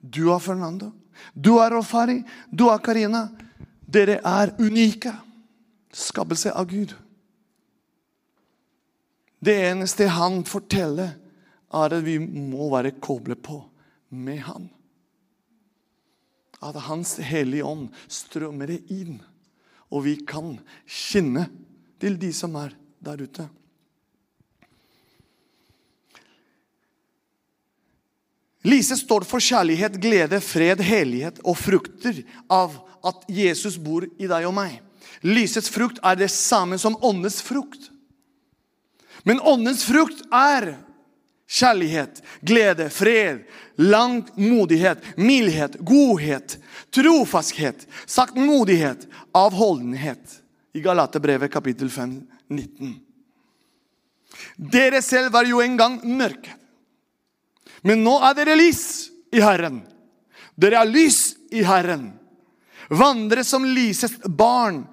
du 0.00 0.30
er 0.32 0.40
Fernando. 0.40 0.88
Du 1.36 1.58
er 1.60 1.74
Rofari. 1.74 2.22
Du 2.48 2.70
er 2.72 2.80
Karina. 2.80 3.26
Dere 3.84 4.20
er 4.24 4.54
unike. 4.58 5.12
Skapelse 5.92 6.54
av 6.56 6.70
Gud. 6.70 6.94
Det 9.40 9.56
eneste 9.70 10.08
han 10.12 10.42
forteller, 10.44 11.16
er 11.70 11.96
at 11.96 12.04
vi 12.04 12.18
må 12.20 12.70
være 12.72 12.96
koblet 13.02 13.42
på 13.42 13.60
med 14.10 14.42
han. 14.46 14.68
At 16.60 16.76
Hans 16.88 17.16
Hellige 17.24 17.64
Ånd 17.64 17.88
strømmer 18.10 18.72
inn, 18.92 19.20
og 19.90 20.04
vi 20.04 20.18
kan 20.28 20.58
skinne 20.84 21.46
til 22.00 22.18
de 22.20 22.32
som 22.36 22.58
er 22.60 22.74
der 23.00 23.22
ute. 23.22 23.46
Lise 28.68 28.98
står 29.00 29.24
for 29.24 29.40
kjærlighet, 29.40 29.96
glede, 30.02 30.36
fred, 30.44 30.82
hellighet 30.84 31.40
og 31.48 31.56
frukter 31.56 32.20
av 32.52 32.74
at 33.08 33.24
Jesus 33.32 33.78
bor 33.80 34.04
i 34.04 34.28
deg 34.28 34.44
og 34.44 34.52
meg. 34.58 34.82
Lysets 35.24 35.72
frukt 35.72 36.00
er 36.04 36.18
det 36.20 36.28
samme 36.32 36.76
som 36.80 36.98
åndens 37.04 37.40
frukt. 37.44 37.88
Men 39.24 39.40
åndens 39.40 39.82
frukt 39.88 40.20
er 40.28 40.74
kjærlighet, 41.50 42.22
glede, 42.46 42.90
fred, 42.90 43.42
langmodighet, 43.76 45.02
mildhet, 45.16 45.76
godhet, 45.80 46.58
trofasthet, 46.94 47.86
saktmodighet, 48.06 49.08
avholdenhet. 49.34 50.38
I 50.72 50.80
Galaterbrevet 50.80 51.50
kapittel 51.52 51.90
5, 51.90 52.22
19. 52.48 52.94
Dere 54.56 55.02
selv 55.02 55.32
var 55.34 55.48
jo 55.48 55.60
en 55.60 55.76
gang 55.76 55.98
mørke. 56.06 56.54
Men 57.82 58.04
nå 58.04 58.14
er 58.28 58.36
dere 58.38 58.58
lys 58.60 59.10
i 59.34 59.42
Herren. 59.42 59.80
Dere 60.54 60.82
er 60.82 60.90
lys 60.90 61.20
i 61.50 61.64
Herren. 61.66 62.12
Vandre 62.90 63.42
som 63.46 63.64
lysets 63.66 64.20
barn. 64.26 64.84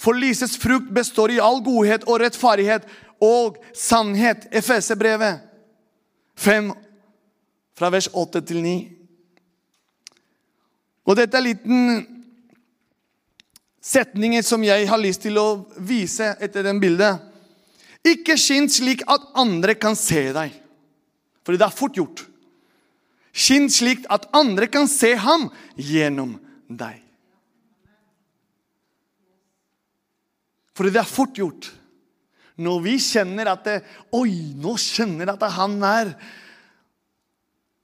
For 0.00 0.16
lysets 0.16 0.56
frukt 0.60 0.90
består 0.94 1.36
i 1.36 1.42
all 1.42 1.60
godhet 1.64 2.06
og 2.08 2.20
rettferdighet 2.24 2.88
og 3.22 3.60
sannhet. 3.76 4.48
Efeserbrevet 4.50 5.45
5, 6.36 6.72
fra 7.76 7.90
vers 7.92 8.08
8 8.12 8.42
til 8.46 8.60
9. 8.64 8.74
Og 11.06 11.16
dette 11.18 11.38
er 11.38 11.46
liten 11.46 12.04
setninger 13.86 14.42
som 14.42 14.64
jeg 14.66 14.88
har 14.90 15.00
lyst 15.00 15.22
til 15.26 15.38
å 15.38 15.48
vise 15.78 16.32
etter 16.42 16.66
den 16.66 16.80
bildet. 16.82 17.22
Ikke 18.06 18.36
skinn 18.38 18.68
slik 18.70 19.04
at 19.10 19.30
andre 19.38 19.76
kan 19.78 19.96
se 19.98 20.28
deg. 20.34 20.54
For 21.46 21.54
det 21.54 21.66
er 21.66 21.74
fort 21.74 21.98
gjort. 21.98 22.24
Skinn 23.36 23.68
slik 23.70 24.06
at 24.10 24.28
andre 24.34 24.68
kan 24.72 24.88
se 24.90 25.12
ham 25.20 25.48
gjennom 25.76 26.34
deg. 26.66 27.02
For 30.76 30.88
det 30.90 31.00
er 31.00 31.08
fort 31.08 31.38
gjort. 31.38 31.70
Når 32.56 32.80
vi 32.84 32.96
kjenner 33.02 33.50
at 33.52 33.66
det, 33.68 33.76
Oi, 34.16 34.32
nå 34.56 34.76
kjenner 34.80 35.26
jeg 35.26 35.34
at 35.34 35.56
han 35.58 35.76
er 35.84 36.12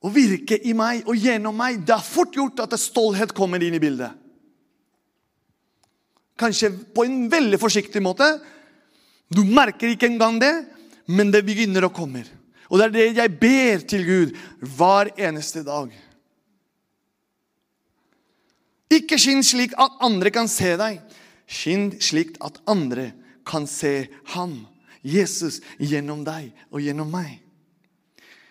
Å 0.03 0.11
virke 0.11 0.57
i 0.59 0.73
meg 0.75 1.07
og 1.07 1.15
gjennom 1.15 1.55
meg. 1.55 1.85
Det 1.87 1.95
er 1.95 2.03
fort 2.03 2.35
gjort 2.35 2.65
at 2.65 2.75
stolthet 2.81 3.35
kommer 3.37 3.63
inn 3.63 3.77
i 3.77 3.83
bildet. 3.83 4.11
Kanskje 6.43 6.73
på 6.91 7.05
en 7.07 7.29
veldig 7.31 7.61
forsiktig 7.63 8.03
måte. 8.03 8.27
Du 9.31 9.45
merker 9.47 9.93
ikke 9.93 10.09
engang 10.11 10.41
det, 10.43 10.51
men 11.07 11.31
det 11.31 11.45
begynner 11.47 11.87
å 11.87 11.93
komme. 11.95 12.25
Og 12.67 12.81
det 12.81 12.89
er 12.89 12.95
det 12.97 13.07
jeg 13.21 13.35
ber 13.39 13.87
til 13.87 14.05
Gud 14.09 14.35
hver 14.75 15.13
eneste 15.15 15.63
dag. 15.63 15.93
Ikke 18.93 19.21
skinn 19.21 19.45
slik 19.45 19.75
at 19.81 20.03
andre 20.05 20.33
kan 20.35 20.51
se 20.51 20.75
deg. 20.81 20.99
Skinn 21.47 21.93
slik 22.03 22.35
at 22.45 22.59
andre 22.67 23.13
kan 23.47 23.67
se 23.67 24.09
ham, 24.35 24.63
Jesus, 25.03 25.61
gjennom 25.79 26.23
deg 26.27 26.53
og 26.71 26.83
gjennom 26.85 27.11
meg. 27.11 27.41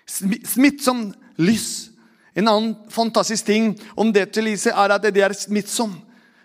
Smittsom 0.07 1.11
lys. 1.39 1.91
En 2.35 2.47
annen 2.47 2.73
fantastisk 2.91 3.47
ting 3.47 3.73
om 3.99 4.11
dette 4.15 4.43
lyset 4.43 4.75
er 4.75 4.95
at 4.95 5.05
det 5.07 5.23
er 5.23 5.35
smittsom. 5.35 5.93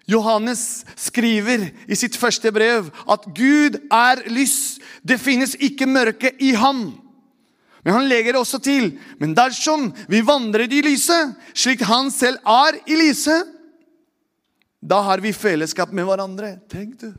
Johannes 0.07 0.85
skriver 0.95 1.67
i 1.91 1.99
sitt 1.99 2.15
første 2.19 2.53
brev 2.55 2.93
at 3.11 3.27
Gud 3.35 3.81
er 3.91 4.23
lys. 4.31 4.79
Det 5.03 5.19
finnes 5.19 5.57
ikke 5.59 5.89
mørke 5.91 6.31
i 6.39 6.53
ham. 6.59 6.89
Men 7.83 7.95
han 7.95 8.09
legger 8.11 8.35
det 8.35 8.41
også 8.41 8.59
til 8.59 8.97
Men 9.23 9.35
dersom 9.35 9.93
vi 10.11 10.23
vandrer 10.27 10.71
i 10.71 10.83
lyset, 10.83 11.35
slik 11.55 11.85
han 11.87 12.11
selv 12.11 12.39
er 12.43 12.81
i 12.87 12.99
lyset, 12.99 13.53
da 14.83 15.01
har 15.03 15.23
vi 15.23 15.33
fellesskap 15.35 15.91
med 15.95 16.07
hverandre. 16.07 16.57
Tenk 16.71 16.99
du. 17.01 17.11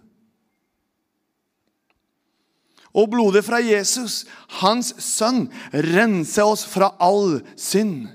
Og 2.97 3.11
blodet 3.13 3.43
fra 3.45 3.59
Jesus, 3.61 4.23
hans 4.59 4.93
sønn, 5.03 5.45
renser 5.71 6.47
oss 6.49 6.65
fra 6.65 6.95
all 7.03 7.43
synd. 7.59 8.07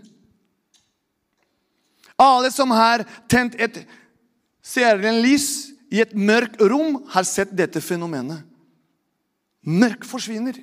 Alle 2.18 2.50
som 2.54 2.72
har 2.74 3.04
tent 3.30 3.54
et 3.62 3.84
lys 5.22 5.46
i 5.92 6.00
et 6.02 6.14
mørkt 6.14 6.60
rom, 6.60 7.02
har 7.12 7.26
sett 7.28 7.54
dette 7.54 7.82
fenomenet. 7.84 8.42
Mørk 9.62 10.06
forsvinner. 10.08 10.56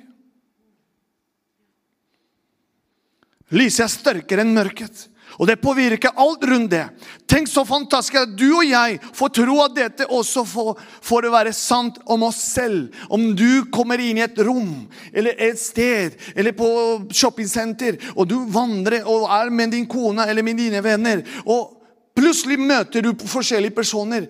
Lyset 3.50 3.86
er 3.86 3.92
sterkere 3.92 4.44
enn 4.44 4.54
mørket. 4.54 5.08
Og 5.38 5.46
det 5.48 5.60
påvirker 5.62 6.16
alt 6.18 6.44
rundt 6.48 6.72
det. 6.72 6.84
Tenk 7.30 7.48
så 7.48 7.64
fantastisk 7.68 8.18
at 8.18 8.32
du 8.36 8.48
og 8.48 8.64
jeg 8.66 8.98
får 9.16 9.32
tro 9.38 9.56
at 9.64 9.76
dette 9.76 10.08
også 10.10 10.44
får, 10.48 10.70
får 11.06 11.28
være 11.32 11.52
sant 11.56 12.00
om 12.10 12.26
oss 12.26 12.40
selv. 12.56 12.90
Om 13.08 13.30
du 13.38 13.70
kommer 13.72 14.02
inn 14.02 14.18
i 14.18 14.24
et 14.26 14.42
rom 14.44 14.88
eller 15.12 15.38
et 15.38 15.60
sted 15.60 16.18
eller 16.34 16.56
på 16.56 16.68
shoppingsenter, 17.14 18.00
og 18.16 18.28
du 18.30 18.38
vandrer 18.50 19.06
og 19.06 19.28
er 19.30 19.52
med 19.54 19.74
din 19.76 19.88
kone 19.90 20.26
eller 20.26 20.46
med 20.46 20.58
dine 20.58 20.82
venner, 20.84 21.22
og 21.46 21.76
plutselig 22.16 22.58
møter 22.60 23.04
du 23.04 23.14
forskjellige 23.14 23.76
personer, 23.76 24.26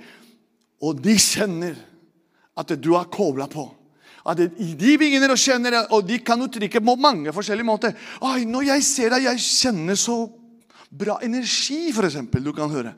og 0.81 1.01
de 1.03 1.17
kjenner 1.21 1.77
at 2.61 2.73
du 2.77 2.95
er 2.99 3.09
kobla 3.13 3.49
på. 3.51 3.67
At 4.29 4.37
de 4.37 4.97
begynner 5.01 5.33
å 5.33 5.39
kjenne 5.41 5.87
og 5.95 6.05
de 6.05 6.19
kan 6.25 6.41
uttrykke 6.45 6.83
på 6.85 6.97
mange 7.01 7.33
forskjellige 7.33 7.67
måter. 7.67 7.97
Oi, 8.21 8.45
når 8.45 8.69
jeg 8.75 8.85
ser 8.85 9.15
deg, 9.15 9.25
jeg 9.31 9.45
kjenner 9.47 9.97
så 9.99 10.19
bra 10.91 11.19
energi, 11.23 11.91
f.eks. 11.95 12.19
Du 12.43 12.53
kan 12.53 12.71
høre. 12.71 12.95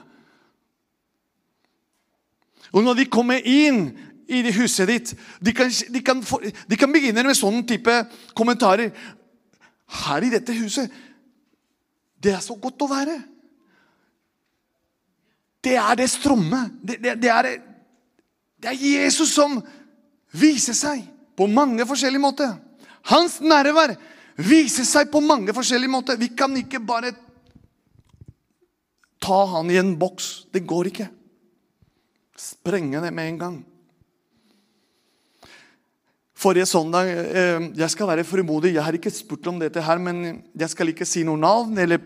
Og 2.72 2.84
når 2.84 3.02
de 3.02 3.10
kommer 3.12 3.44
inn 3.44 3.90
i 4.32 4.40
huset 4.56 4.88
ditt, 4.88 5.12
de 5.44 5.52
kan, 5.52 5.68
de, 5.68 6.00
kan 6.00 6.22
de 6.22 6.78
kan, 6.78 6.92
begynne 6.92 7.24
med 7.26 7.36
sånn 7.36 7.60
type 7.68 7.92
kommentarer. 8.38 8.94
Her 9.92 10.24
i 10.24 10.30
dette 10.32 10.54
huset 10.56 10.88
Det 12.22 12.30
er 12.32 12.40
så 12.40 12.54
godt 12.56 12.80
å 12.80 12.88
være. 12.88 13.16
Det 15.62 15.74
er 15.76 15.98
det 15.98 16.08
stromme. 16.10 16.62
Det, 16.80 16.96
det, 17.02 17.16
det, 17.20 17.30
er, 17.30 17.48
det 18.62 18.70
er 18.70 18.78
Jesus 18.78 19.34
som 19.34 19.58
viser 20.32 20.76
seg 20.78 21.02
på 21.36 21.48
mange 21.50 21.84
forskjellige 21.86 22.22
måter. 22.22 22.54
Hans 23.10 23.40
nærvær 23.42 23.96
viser 24.38 24.86
seg 24.86 25.10
på 25.10 25.20
mange 25.20 25.52
forskjellige 25.54 25.90
måter. 25.90 26.16
Vi 26.16 26.30
kan 26.38 26.54
ikke 26.56 26.80
bare 26.86 27.10
ta 29.22 29.44
han 29.54 29.70
i 29.70 29.78
en 29.80 29.94
boks. 29.98 30.48
Det 30.52 30.64
går 30.66 30.90
ikke. 30.90 31.08
Sprenge 32.38 33.02
det 33.04 33.12
med 33.14 33.30
en 33.30 33.38
gang. 33.38 33.60
Forrige 36.42 36.66
søndag 36.66 37.06
eh, 37.06 37.68
Jeg 37.78 37.90
skal 37.90 38.08
være 38.10 38.26
frimodig. 38.26 38.74
Jeg 38.74 38.82
har 38.82 38.96
ikke 38.98 39.12
spurt 39.14 39.46
om 39.46 39.60
dette, 39.62 39.82
her, 39.82 39.98
men 40.02 40.42
jeg 40.58 40.70
skal 40.72 40.90
ikke 40.90 41.06
si 41.06 41.22
noe 41.26 41.38
navn. 41.38 41.78
eller 41.78 42.02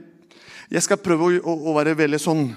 Jeg 0.71 0.83
skal 0.85 1.01
prøve 1.01 1.39
å, 1.41 1.75
være 1.77 1.97
veldig 1.97 2.21
sånn 2.21 2.49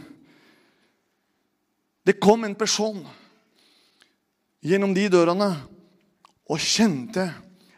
Det 2.04 2.20
kom 2.20 2.44
en 2.44 2.58
person 2.58 3.04
gjennom 4.66 4.92
de 4.96 5.06
dørene 5.08 5.54
og 6.50 6.60
kjente 6.60 7.30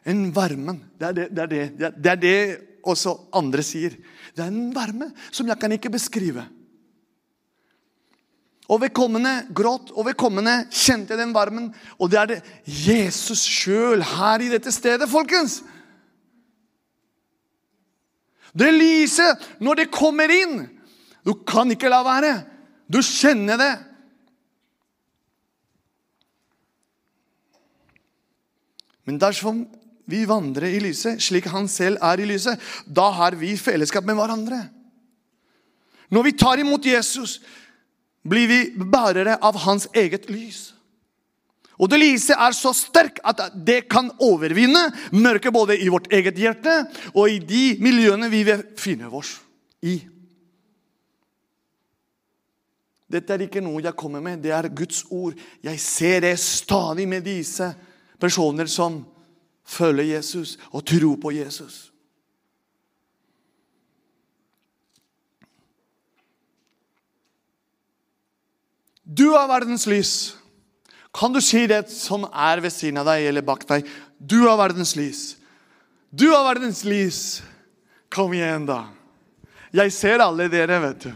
en 0.08 0.32
varme. 0.34 0.80
Det 0.98 1.06
er 1.06 1.14
det, 1.14 1.28
det, 1.30 1.42
er 1.44 1.52
det, 1.52 1.90
det 2.02 2.12
er 2.12 2.22
det 2.22 2.38
også 2.82 3.14
andre 3.38 3.62
sier. 3.62 3.94
Det 4.34 4.42
er 4.42 4.50
en 4.50 4.72
varme 4.74 5.12
som 5.30 5.46
jeg 5.52 5.60
kan 5.62 5.76
ikke 5.76 5.92
beskrive. 5.94 6.48
Og 8.72 8.80
vedkommende 8.86 9.34
gråt, 9.56 9.92
og 9.92 10.08
vedkommende 10.08 10.62
kjente 10.72 11.18
den 11.20 11.34
varmen. 11.36 11.70
Og 12.00 12.12
det 12.12 12.20
er 12.22 12.30
det 12.30 12.40
Jesus 12.66 13.44
sjøl 13.44 14.04
her 14.14 14.44
i 14.44 14.52
dette 14.54 14.72
stedet, 14.72 15.10
folkens. 15.12 15.60
Det 18.56 18.72
lyset, 18.76 19.44
når 19.64 19.84
det 19.84 19.92
kommer 19.94 20.32
inn 20.32 20.66
Du 21.22 21.36
kan 21.46 21.70
ikke 21.70 21.90
la 21.92 22.02
være. 22.04 22.32
Du 22.90 22.98
kjenner 23.06 23.60
det. 23.60 23.74
Men 29.06 29.20
dersom 29.22 29.62
vi 30.10 30.24
vandrer 30.26 30.74
i 30.74 30.82
lyset, 30.82 31.22
slik 31.22 31.46
han 31.52 31.70
selv 31.70 32.02
er 32.02 32.22
i 32.22 32.26
lyset, 32.26 32.58
da 32.86 33.12
har 33.14 33.38
vi 33.38 33.54
fellesskap 33.60 34.06
med 34.08 34.18
hverandre. 34.18 34.64
Når 36.12 36.26
vi 36.26 36.34
tar 36.42 36.60
imot 36.60 36.86
Jesus, 36.90 37.38
blir 38.28 38.48
vi 38.48 38.60
bærere 38.76 39.38
av 39.42 39.58
hans 39.66 39.88
eget 39.98 40.30
lys. 40.30 40.72
Og 41.82 41.90
det 41.90 41.98
lyset 41.98 42.38
er 42.38 42.54
så 42.54 42.74
sterkt 42.78 43.22
at 43.26 43.56
det 43.56 43.88
kan 43.90 44.12
overvinne 44.22 44.92
mørket 45.18 45.54
både 45.54 45.80
i 45.82 45.90
vårt 45.90 46.12
eget 46.14 46.38
hjerte 46.38 46.84
og 47.16 47.26
i 47.30 47.40
de 47.42 47.64
miljøene 47.82 48.30
vi 48.30 48.44
befinner 48.46 49.14
oss 49.18 49.40
i. 49.82 49.98
Dette 53.12 53.34
er 53.34 53.48
ikke 53.48 53.64
noe 53.64 53.82
jeg 53.84 53.98
kommer 53.98 54.22
med, 54.24 54.40
det 54.44 54.54
er 54.56 54.70
Guds 54.72 55.04
ord. 55.10 55.34
Jeg 55.64 55.80
ser 55.84 56.22
det 56.24 56.38
stadig 56.40 57.08
med 57.10 57.26
disse 57.26 57.74
personer 58.22 58.70
som 58.72 59.02
følger 59.68 60.14
Jesus 60.16 60.58
og 60.72 60.86
tror 60.86 61.18
på 61.20 61.34
Jesus. 61.36 61.91
Du 69.12 69.34
er 69.36 69.50
verdens 69.50 69.86
lys. 69.90 70.14
Kan 71.12 71.34
du 71.36 71.42
si 71.44 71.66
det 71.68 71.84
som 71.92 72.24
er 72.32 72.62
ved 72.64 72.72
siden 72.72 73.02
av 73.02 73.10
deg 73.12 73.28
eller 73.28 73.44
bak 73.44 73.66
deg? 73.68 73.88
Du 74.18 74.46
er 74.48 74.60
verdens 74.60 74.96
lys. 74.96 75.22
Du 76.12 76.30
er 76.32 76.46
verdens 76.48 76.86
lys. 76.88 77.42
Kom 78.12 78.32
igjen, 78.36 78.66
da. 78.70 78.86
Jeg 79.76 79.92
ser 79.96 80.24
alle 80.24 80.48
dere, 80.52 80.80
vet 80.84 81.08
du. 81.08 81.12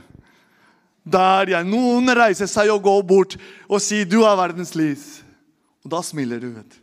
Der 1.05 1.51
jeg, 1.53 1.67
Noen 1.69 2.09
reiser 2.17 2.49
seg 2.49 2.71
og 2.73 2.83
går 2.83 3.03
bort 3.05 3.35
og 3.69 3.81
sier 3.83 4.05
'du 4.05 4.23
er 4.25 4.35
verdens 4.35 4.73
lys'. 4.75 5.21
Og 5.85 5.91
da 5.91 6.01
smiler 6.01 6.39
du, 6.39 6.49
vet 6.49 6.71
du. 6.71 6.79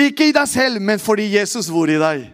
Ikke 0.00 0.28
i 0.28 0.32
deg 0.32 0.48
selv, 0.48 0.80
men 0.80 0.98
fordi 0.98 1.34
Jesus 1.36 1.68
bor 1.70 1.90
i 1.90 1.98
deg. 1.98 2.30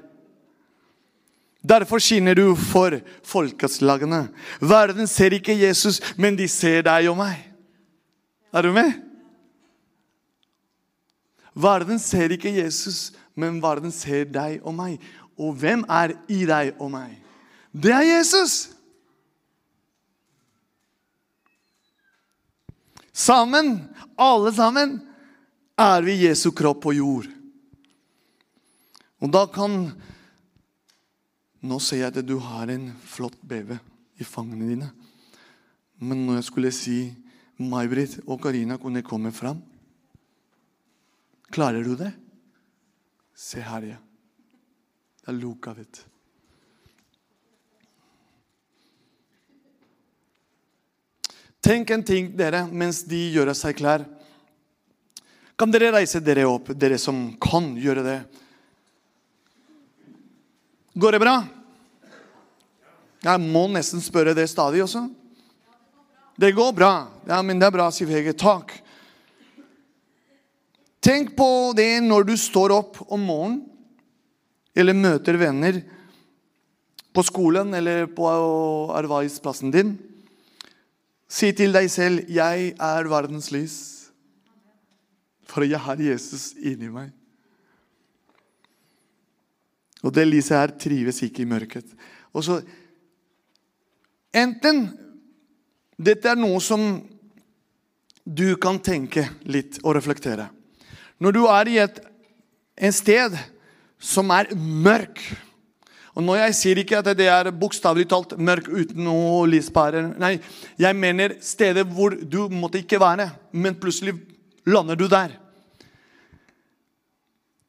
Derfor 1.66 1.98
skinner 1.98 2.36
du 2.38 2.54
for 2.54 2.94
folkeslagene. 3.26 4.28
Verden 4.60 5.08
ser 5.10 5.34
ikke 5.34 5.56
Jesus, 5.56 5.98
men 6.18 6.36
de 6.38 6.46
ser 6.50 6.84
deg 6.86 7.08
og 7.10 7.18
meg. 7.18 7.40
Er 8.54 8.62
du 8.62 8.70
med? 8.76 8.92
Verden 11.56 11.98
ser 11.98 12.30
ikke 12.36 12.52
Jesus, 12.52 13.10
men 13.34 13.58
verden 13.64 13.92
ser 13.94 14.28
deg 14.30 14.60
og 14.62 14.76
meg. 14.76 15.00
Og 15.40 15.56
hvem 15.58 15.82
er 15.90 16.14
i 16.30 16.44
deg 16.48 16.76
og 16.78 16.92
meg? 16.94 17.16
Det 17.72 17.92
er 17.92 18.04
Jesus! 18.04 18.56
Sammen, 23.16 23.78
alle 24.20 24.52
sammen, 24.52 24.98
er 25.76 26.04
vi 26.04 26.18
Jesu 26.26 26.50
kropp 26.52 26.82
på 26.84 26.92
jord. 26.96 27.30
Og 29.24 29.32
da 29.32 29.46
kan 29.48 29.88
Nå 31.66 31.78
ser 31.82 32.04
jeg 32.04 32.12
at 32.12 32.26
du 32.26 32.36
har 32.42 32.70
en 32.70 32.90
flott 33.08 33.36
baby 33.42 33.78
i 34.20 34.26
fangene 34.26 34.68
dine. 34.70 34.90
Men 35.98 36.26
når 36.26 36.40
jeg 36.40 36.48
skulle 36.50 36.72
si 36.74 36.98
May-Britt 37.58 38.20
og 38.26 38.42
Karina 38.44 38.76
kunne 38.76 39.04
komme 39.06 39.32
fram 39.32 39.62
Klarer 41.46 41.86
du 41.86 41.94
det? 41.96 42.10
Se 43.36 43.62
her, 43.62 43.84
ja. 43.86 43.96
Det 45.22 45.30
er 45.30 45.36
Luka, 45.38 45.72
ditt. 45.78 46.00
Tenk 51.62 51.92
en 51.94 52.02
ting, 52.06 52.32
dere, 52.36 52.64
mens 52.66 53.04
de 53.06 53.20
gjør 53.30 53.52
seg 53.56 53.78
klar. 53.78 54.04
Kan 55.56 55.70
dere 55.70 55.94
reise 55.94 56.20
dere 56.20 56.48
opp, 56.50 56.74
dere 56.74 56.98
som 57.00 57.28
kan 57.42 57.72
gjøre 57.78 58.04
det? 58.04 58.18
Går 60.98 61.16
det 61.16 61.22
bra? 61.22 61.36
Jeg 63.26 63.42
må 63.42 63.64
nesten 63.72 64.02
spørre 64.04 64.36
det 64.36 64.46
stadig 64.50 64.84
også. 64.84 65.06
Det 66.38 66.52
går 66.54 66.72
bra. 66.76 66.92
Ja, 67.26 67.40
men 67.42 67.58
det 67.58 67.66
er 67.66 67.74
bra, 67.74 67.88
sier 67.90 68.10
Hege. 68.12 68.36
Takk. 68.38 68.74
Tenk 71.02 71.32
på 71.38 71.48
det 71.78 72.02
når 72.04 72.26
du 72.28 72.34
står 72.38 72.74
opp 72.76 73.00
om 73.06 73.22
morgenen 73.26 73.62
eller 74.76 74.96
møter 74.96 75.38
venner 75.40 75.78
på 77.16 77.24
skolen 77.24 77.72
eller 77.78 78.10
på 78.12 78.26
arbeidsplassen 78.92 79.72
din. 79.72 79.94
Si 81.26 81.50
til 81.56 81.72
deg 81.72 81.88
selv 81.90 82.28
'Jeg 82.28 82.74
er 82.78 83.08
verdens 83.08 83.50
lys', 83.50 84.10
for 85.46 85.64
jeg 85.64 85.80
har 85.80 85.96
Jesus 85.96 86.54
inni 86.60 86.88
meg. 86.88 87.10
Og 90.04 90.14
det 90.14 90.26
lyset 90.28 90.58
her 90.58 90.78
trives 90.78 91.22
ikke 91.22 91.42
i 91.42 91.48
mørket. 91.48 91.86
Og 92.32 92.44
så 92.44 92.60
Enten 94.36 94.88
Dette 95.96 96.28
er 96.28 96.36
noe 96.36 96.60
som 96.60 96.82
du 98.26 98.48
kan 98.60 98.76
tenke 98.84 99.22
litt 99.48 99.78
og 99.80 99.94
reflektere. 99.96 100.50
Når 101.22 101.32
du 101.32 101.42
er 101.48 101.70
i 101.72 101.78
et 101.80 102.00
en 102.76 102.92
sted 102.92 103.32
som 103.96 104.28
er 104.34 104.50
mørk 104.52 105.22
og 106.16 106.24
når 106.24 106.38
Jeg 106.40 106.56
sier 106.56 106.78
ikke 106.80 107.00
at 107.02 107.10
det 107.18 107.26
er 107.28 107.50
bokstavelig 107.52 108.06
talt 108.08 108.38
mørk 108.40 108.70
uten 108.72 109.04
noe 109.04 109.44
lyspære 109.52 110.00
Nei, 110.16 110.38
jeg 110.80 110.96
mener 110.96 111.36
steder 111.44 111.84
hvor 111.84 112.16
du 112.16 112.46
måtte 112.48 112.80
ikke 112.80 113.00
være, 113.00 113.28
men 113.52 113.76
plutselig 113.76 114.14
lander 114.64 114.96
du 114.96 115.04
der. 115.12 115.34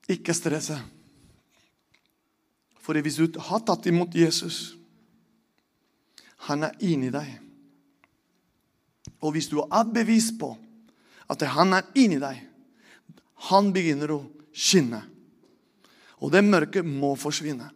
Ikke 0.07 0.31
stresse. 0.31 0.79
For 2.79 2.95
hvis 3.03 3.19
du 3.19 3.35
har 3.49 3.59
tatt 3.67 3.89
imot 3.91 4.15
Jesus, 4.15 4.76
han 6.45 6.67
er 6.67 6.75
inni 6.85 7.09
deg. 7.13 7.29
Og 9.25 9.33
hvis 9.33 9.49
du 9.49 9.59
har 9.63 9.87
bevis 9.89 10.29
på 10.37 10.51
at 11.27 11.43
han 11.55 11.73
er 11.75 11.87
inni 11.97 12.19
deg, 12.21 12.43
han 13.49 13.71
begynner 13.73 14.13
å 14.13 14.21
skinne. 14.53 15.01
Og 16.21 16.31
det 16.33 16.43
mørket 16.45 16.85
må 16.85 17.13
forsvinne. 17.19 17.69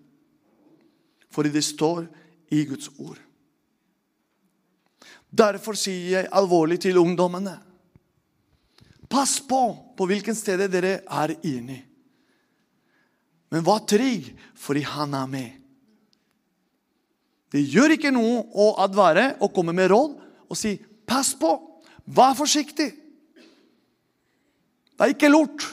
Fordi 1.32 1.52
det 1.54 1.64
står 1.66 2.06
i 2.52 2.64
Guds 2.68 2.90
ord. 2.98 3.20
Derfor 5.32 5.78
sier 5.80 6.18
jeg 6.18 6.32
alvorlig 6.36 6.82
til 6.84 7.00
ungdommene 7.00 7.56
Pass 9.12 9.42
på 9.44 9.62
på 9.98 10.06
hvilken 10.08 10.36
sted 10.36 10.62
dere 10.72 11.02
er 11.04 11.34
inni. 11.44 11.76
Men 13.52 13.66
vær 13.68 13.82
trygg, 13.84 14.30
fordi 14.56 14.86
han 14.88 15.18
er 15.20 15.28
med. 15.28 15.61
Det 17.52 17.62
gjør 17.68 17.98
ikke 17.98 18.14
noe 18.16 18.46
å 18.56 18.72
advare 18.84 19.36
og 19.44 19.52
komme 19.56 19.76
med 19.76 19.92
råd 19.92 20.16
og 20.48 20.58
si 20.58 20.80
'pass 21.08 21.36
på', 21.36 21.60
vær 22.08 22.34
forsiktig. 22.36 22.92
Det 24.96 25.08
er 25.08 25.14
ikke 25.14 25.32
lurt 25.32 25.66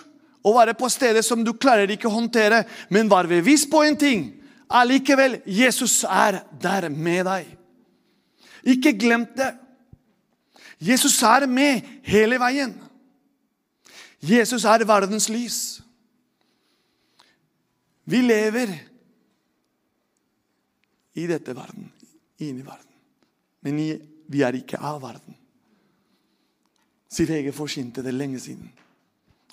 å 0.42 0.54
være 0.56 0.74
på 0.74 0.88
steder 0.88 1.22
som 1.22 1.44
du 1.44 1.52
klarer 1.52 1.90
ikke 1.90 2.08
å 2.08 2.16
håndtere, 2.16 2.64
men 2.90 3.10
vær 3.10 3.26
bevisst 3.26 3.70
på 3.70 3.82
en 3.82 3.96
ting. 3.96 4.32
Allikevel, 4.70 5.42
Jesus 5.46 6.04
er 6.04 6.42
der 6.60 6.88
med 6.88 7.24
deg. 7.24 7.46
Ikke 8.64 8.92
glem 8.98 9.26
det. 9.36 9.54
Jesus 10.80 11.22
er 11.22 11.46
med 11.46 11.82
hele 12.02 12.38
veien. 12.38 12.74
Jesus 14.20 14.64
er 14.64 14.84
verdens 14.84 15.28
lys. 15.28 15.80
Vi 18.04 18.22
lever 18.24 18.87
i 21.18 21.26
dette 21.26 21.54
verden, 21.56 21.90
inn 22.44 22.60
i 22.60 22.64
verden. 22.66 22.94
Men 23.66 23.78
vi 24.28 24.42
er 24.44 24.58
ikke 24.58 24.80
av 24.80 25.00
verden. 25.02 25.34
Sitt 27.08 27.30
eget 27.32 27.56
forsynte 27.56 28.04
det 28.04 28.12
lenge 28.14 28.40
siden. 28.40 28.68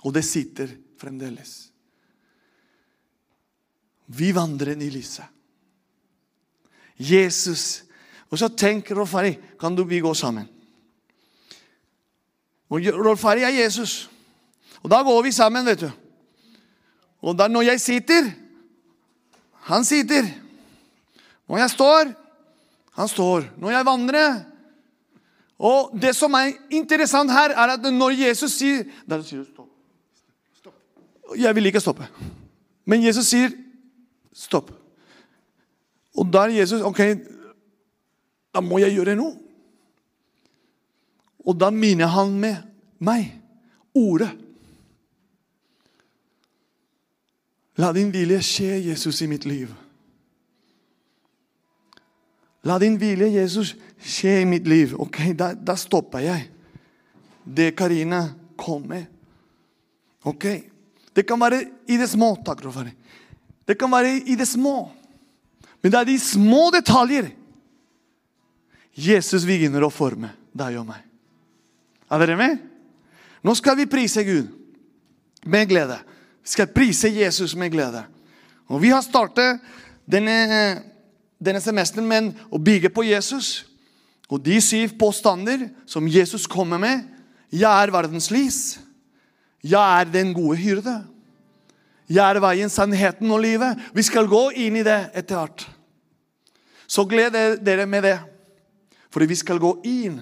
Og 0.06 0.13
det 0.13 0.25
sitter 0.28 0.69
fremdeles. 0.99 1.54
Vi 4.06 4.30
vandrer 4.36 4.75
i 4.78 4.91
lyset. 4.93 5.25
Jesus 6.95 7.82
Og 8.32 8.39
så 8.39 8.47
tenker 8.49 8.95
Rolf 8.95 9.13
Ari, 9.15 9.38
Kan 9.60 9.75
du 9.75 9.84
vi 9.84 9.99
gå 9.99 10.13
sammen? 10.13 10.47
Og 12.69 12.82
Rolf 12.82 13.25
Ari 13.25 13.43
er 13.43 13.54
Jesus. 13.63 14.10
Og 14.84 14.89
da 14.89 15.04
går 15.04 15.21
vi 15.23 15.32
sammen, 15.32 15.65
vet 15.65 15.80
du. 15.80 15.91
Og 17.21 17.38
da 17.38 17.47
når 17.47 17.62
jeg 17.62 17.82
sitter 17.82 18.32
Han 19.69 19.86
sitter. 19.86 20.44
Når 21.47 21.58
jeg 21.58 21.69
står 21.69 22.13
Han 22.95 23.08
står. 23.08 23.49
Når 23.60 23.71
jeg 23.71 23.86
vandrer 23.86 24.45
Og 25.60 25.93
det 26.01 26.15
som 26.15 26.34
er 26.34 26.53
interessant 26.71 27.31
her, 27.31 27.53
er 27.55 27.75
at 27.75 27.93
når 27.93 28.17
Jesus 28.19 28.58
sier 28.60 28.84
Da 29.08 29.21
sier 29.21 29.43
du 29.43 29.45
stopp. 29.45 29.69
stopp. 30.58 30.75
Jeg 31.38 31.55
vil 31.55 31.65
ikke 31.65 31.84
stoppe. 31.84 32.08
Men 32.86 33.03
Jesus 33.03 33.27
sier 33.27 33.53
stopp. 34.34 34.71
Og 36.15 36.27
da 36.31 36.45
er 36.45 36.60
Jesus 36.62 36.81
Ok, 36.81 37.01
da 38.55 38.62
må 38.63 38.79
jeg 38.79 38.95
gjøre 38.95 39.15
noe. 39.19 39.36
Og 41.45 41.58
da 41.60 41.69
minner 41.69 42.10
han 42.10 42.34
med 42.39 42.63
meg 43.05 43.27
ordet. 43.95 44.31
La 47.77 47.91
din 47.93 48.13
vilje 48.13 48.39
skje, 48.41 48.69
Jesus, 48.88 49.19
i 49.21 49.27
mitt 49.27 49.45
liv. 49.45 49.69
La 52.65 52.80
din 52.82 52.97
vilje, 52.97 53.30
Jesus, 53.30 53.75
skje 54.01 54.39
i 54.41 54.49
mitt 54.49 54.67
liv. 54.67 54.95
Ok, 54.97 55.21
da, 55.38 55.51
da 55.54 55.75
stopper 55.78 56.23
jeg. 56.25 56.47
Det 57.45 57.75
Karina 57.78 58.23
kom 58.58 58.88
med. 58.89 59.06
Ok. 60.25 60.47
Det 61.15 61.23
kan 61.30 61.39
være 61.39 61.62
i 61.88 61.97
det 62.01 62.10
små. 62.10 62.34
Takk, 62.45 62.63
Rofari. 62.65 62.91
Det 63.65 63.78
kan 63.80 63.91
være 63.91 64.17
i 64.25 64.36
det 64.36 64.47
små. 64.49 64.89
Men 65.82 65.93
det 65.93 65.99
er 65.99 66.10
de 66.10 66.17
små 66.19 66.69
detaljer 66.73 67.30
Jesus 68.95 69.43
begynner 69.45 69.84
å 69.84 69.91
forme 69.91 70.32
deg 70.56 70.78
og 70.80 70.88
meg. 70.88 71.01
Er 72.10 72.21
dere 72.23 72.38
med? 72.39 72.62
Nå 73.45 73.54
skal 73.60 73.75
vi 73.78 73.89
prise 73.91 74.23
Gud 74.25 74.47
med 75.45 75.67
glede. 75.69 75.97
Vi 76.41 76.54
skal 76.56 76.71
prise 76.71 77.12
Jesus 77.12 77.54
med 77.60 77.73
glede. 77.73 78.06
Og 78.71 78.82
Vi 78.82 78.89
har 78.89 79.04
startet 79.06 79.62
denne, 80.10 80.82
denne 81.41 81.62
semesteren 81.63 82.08
med 82.08 82.34
å 82.50 82.60
bygge 82.62 82.91
på 82.93 83.06
Jesus. 83.08 83.65
Og 84.30 84.41
de 84.41 84.58
syv 84.63 84.95
påstander 85.00 85.67
som 85.89 86.08
Jesus 86.10 86.48
kommer 86.50 86.82
med. 86.82 87.04
Jeg 87.54 87.69
er 87.69 87.93
verdens 87.93 88.32
lys. 88.34 88.62
Jeg 89.65 89.82
er 89.82 90.10
den 90.10 90.34
gode 90.36 90.58
hyrde. 90.62 90.95
Jeg 92.10 92.21
er 92.21 92.41
veien, 92.41 92.69
sannheten 92.69 93.32
og 93.34 93.41
livet. 93.41 93.82
Vi 93.93 94.06
skal 94.06 94.30
gå 94.30 94.48
inn 94.62 94.78
i 94.78 94.86
det 94.86 95.00
etter 95.17 95.39
hvert. 95.39 95.65
Så 96.86 97.06
gled 97.10 97.34
dere 97.65 97.88
med 97.89 98.06
det. 98.06 98.17
Fordi 99.10 99.30
vi 99.32 99.38
skal 99.39 99.62
gå 99.62 99.71
inn 99.88 100.19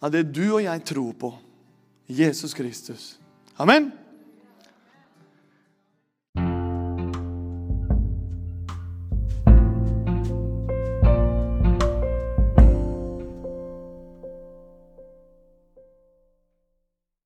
av 0.00 0.12
det 0.14 0.26
du 0.30 0.44
og 0.52 0.62
jeg 0.64 0.84
tror 0.86 1.14
på. 1.18 1.32
Jesus 2.10 2.54
Kristus. 2.54 3.16
Amen. 3.58 3.90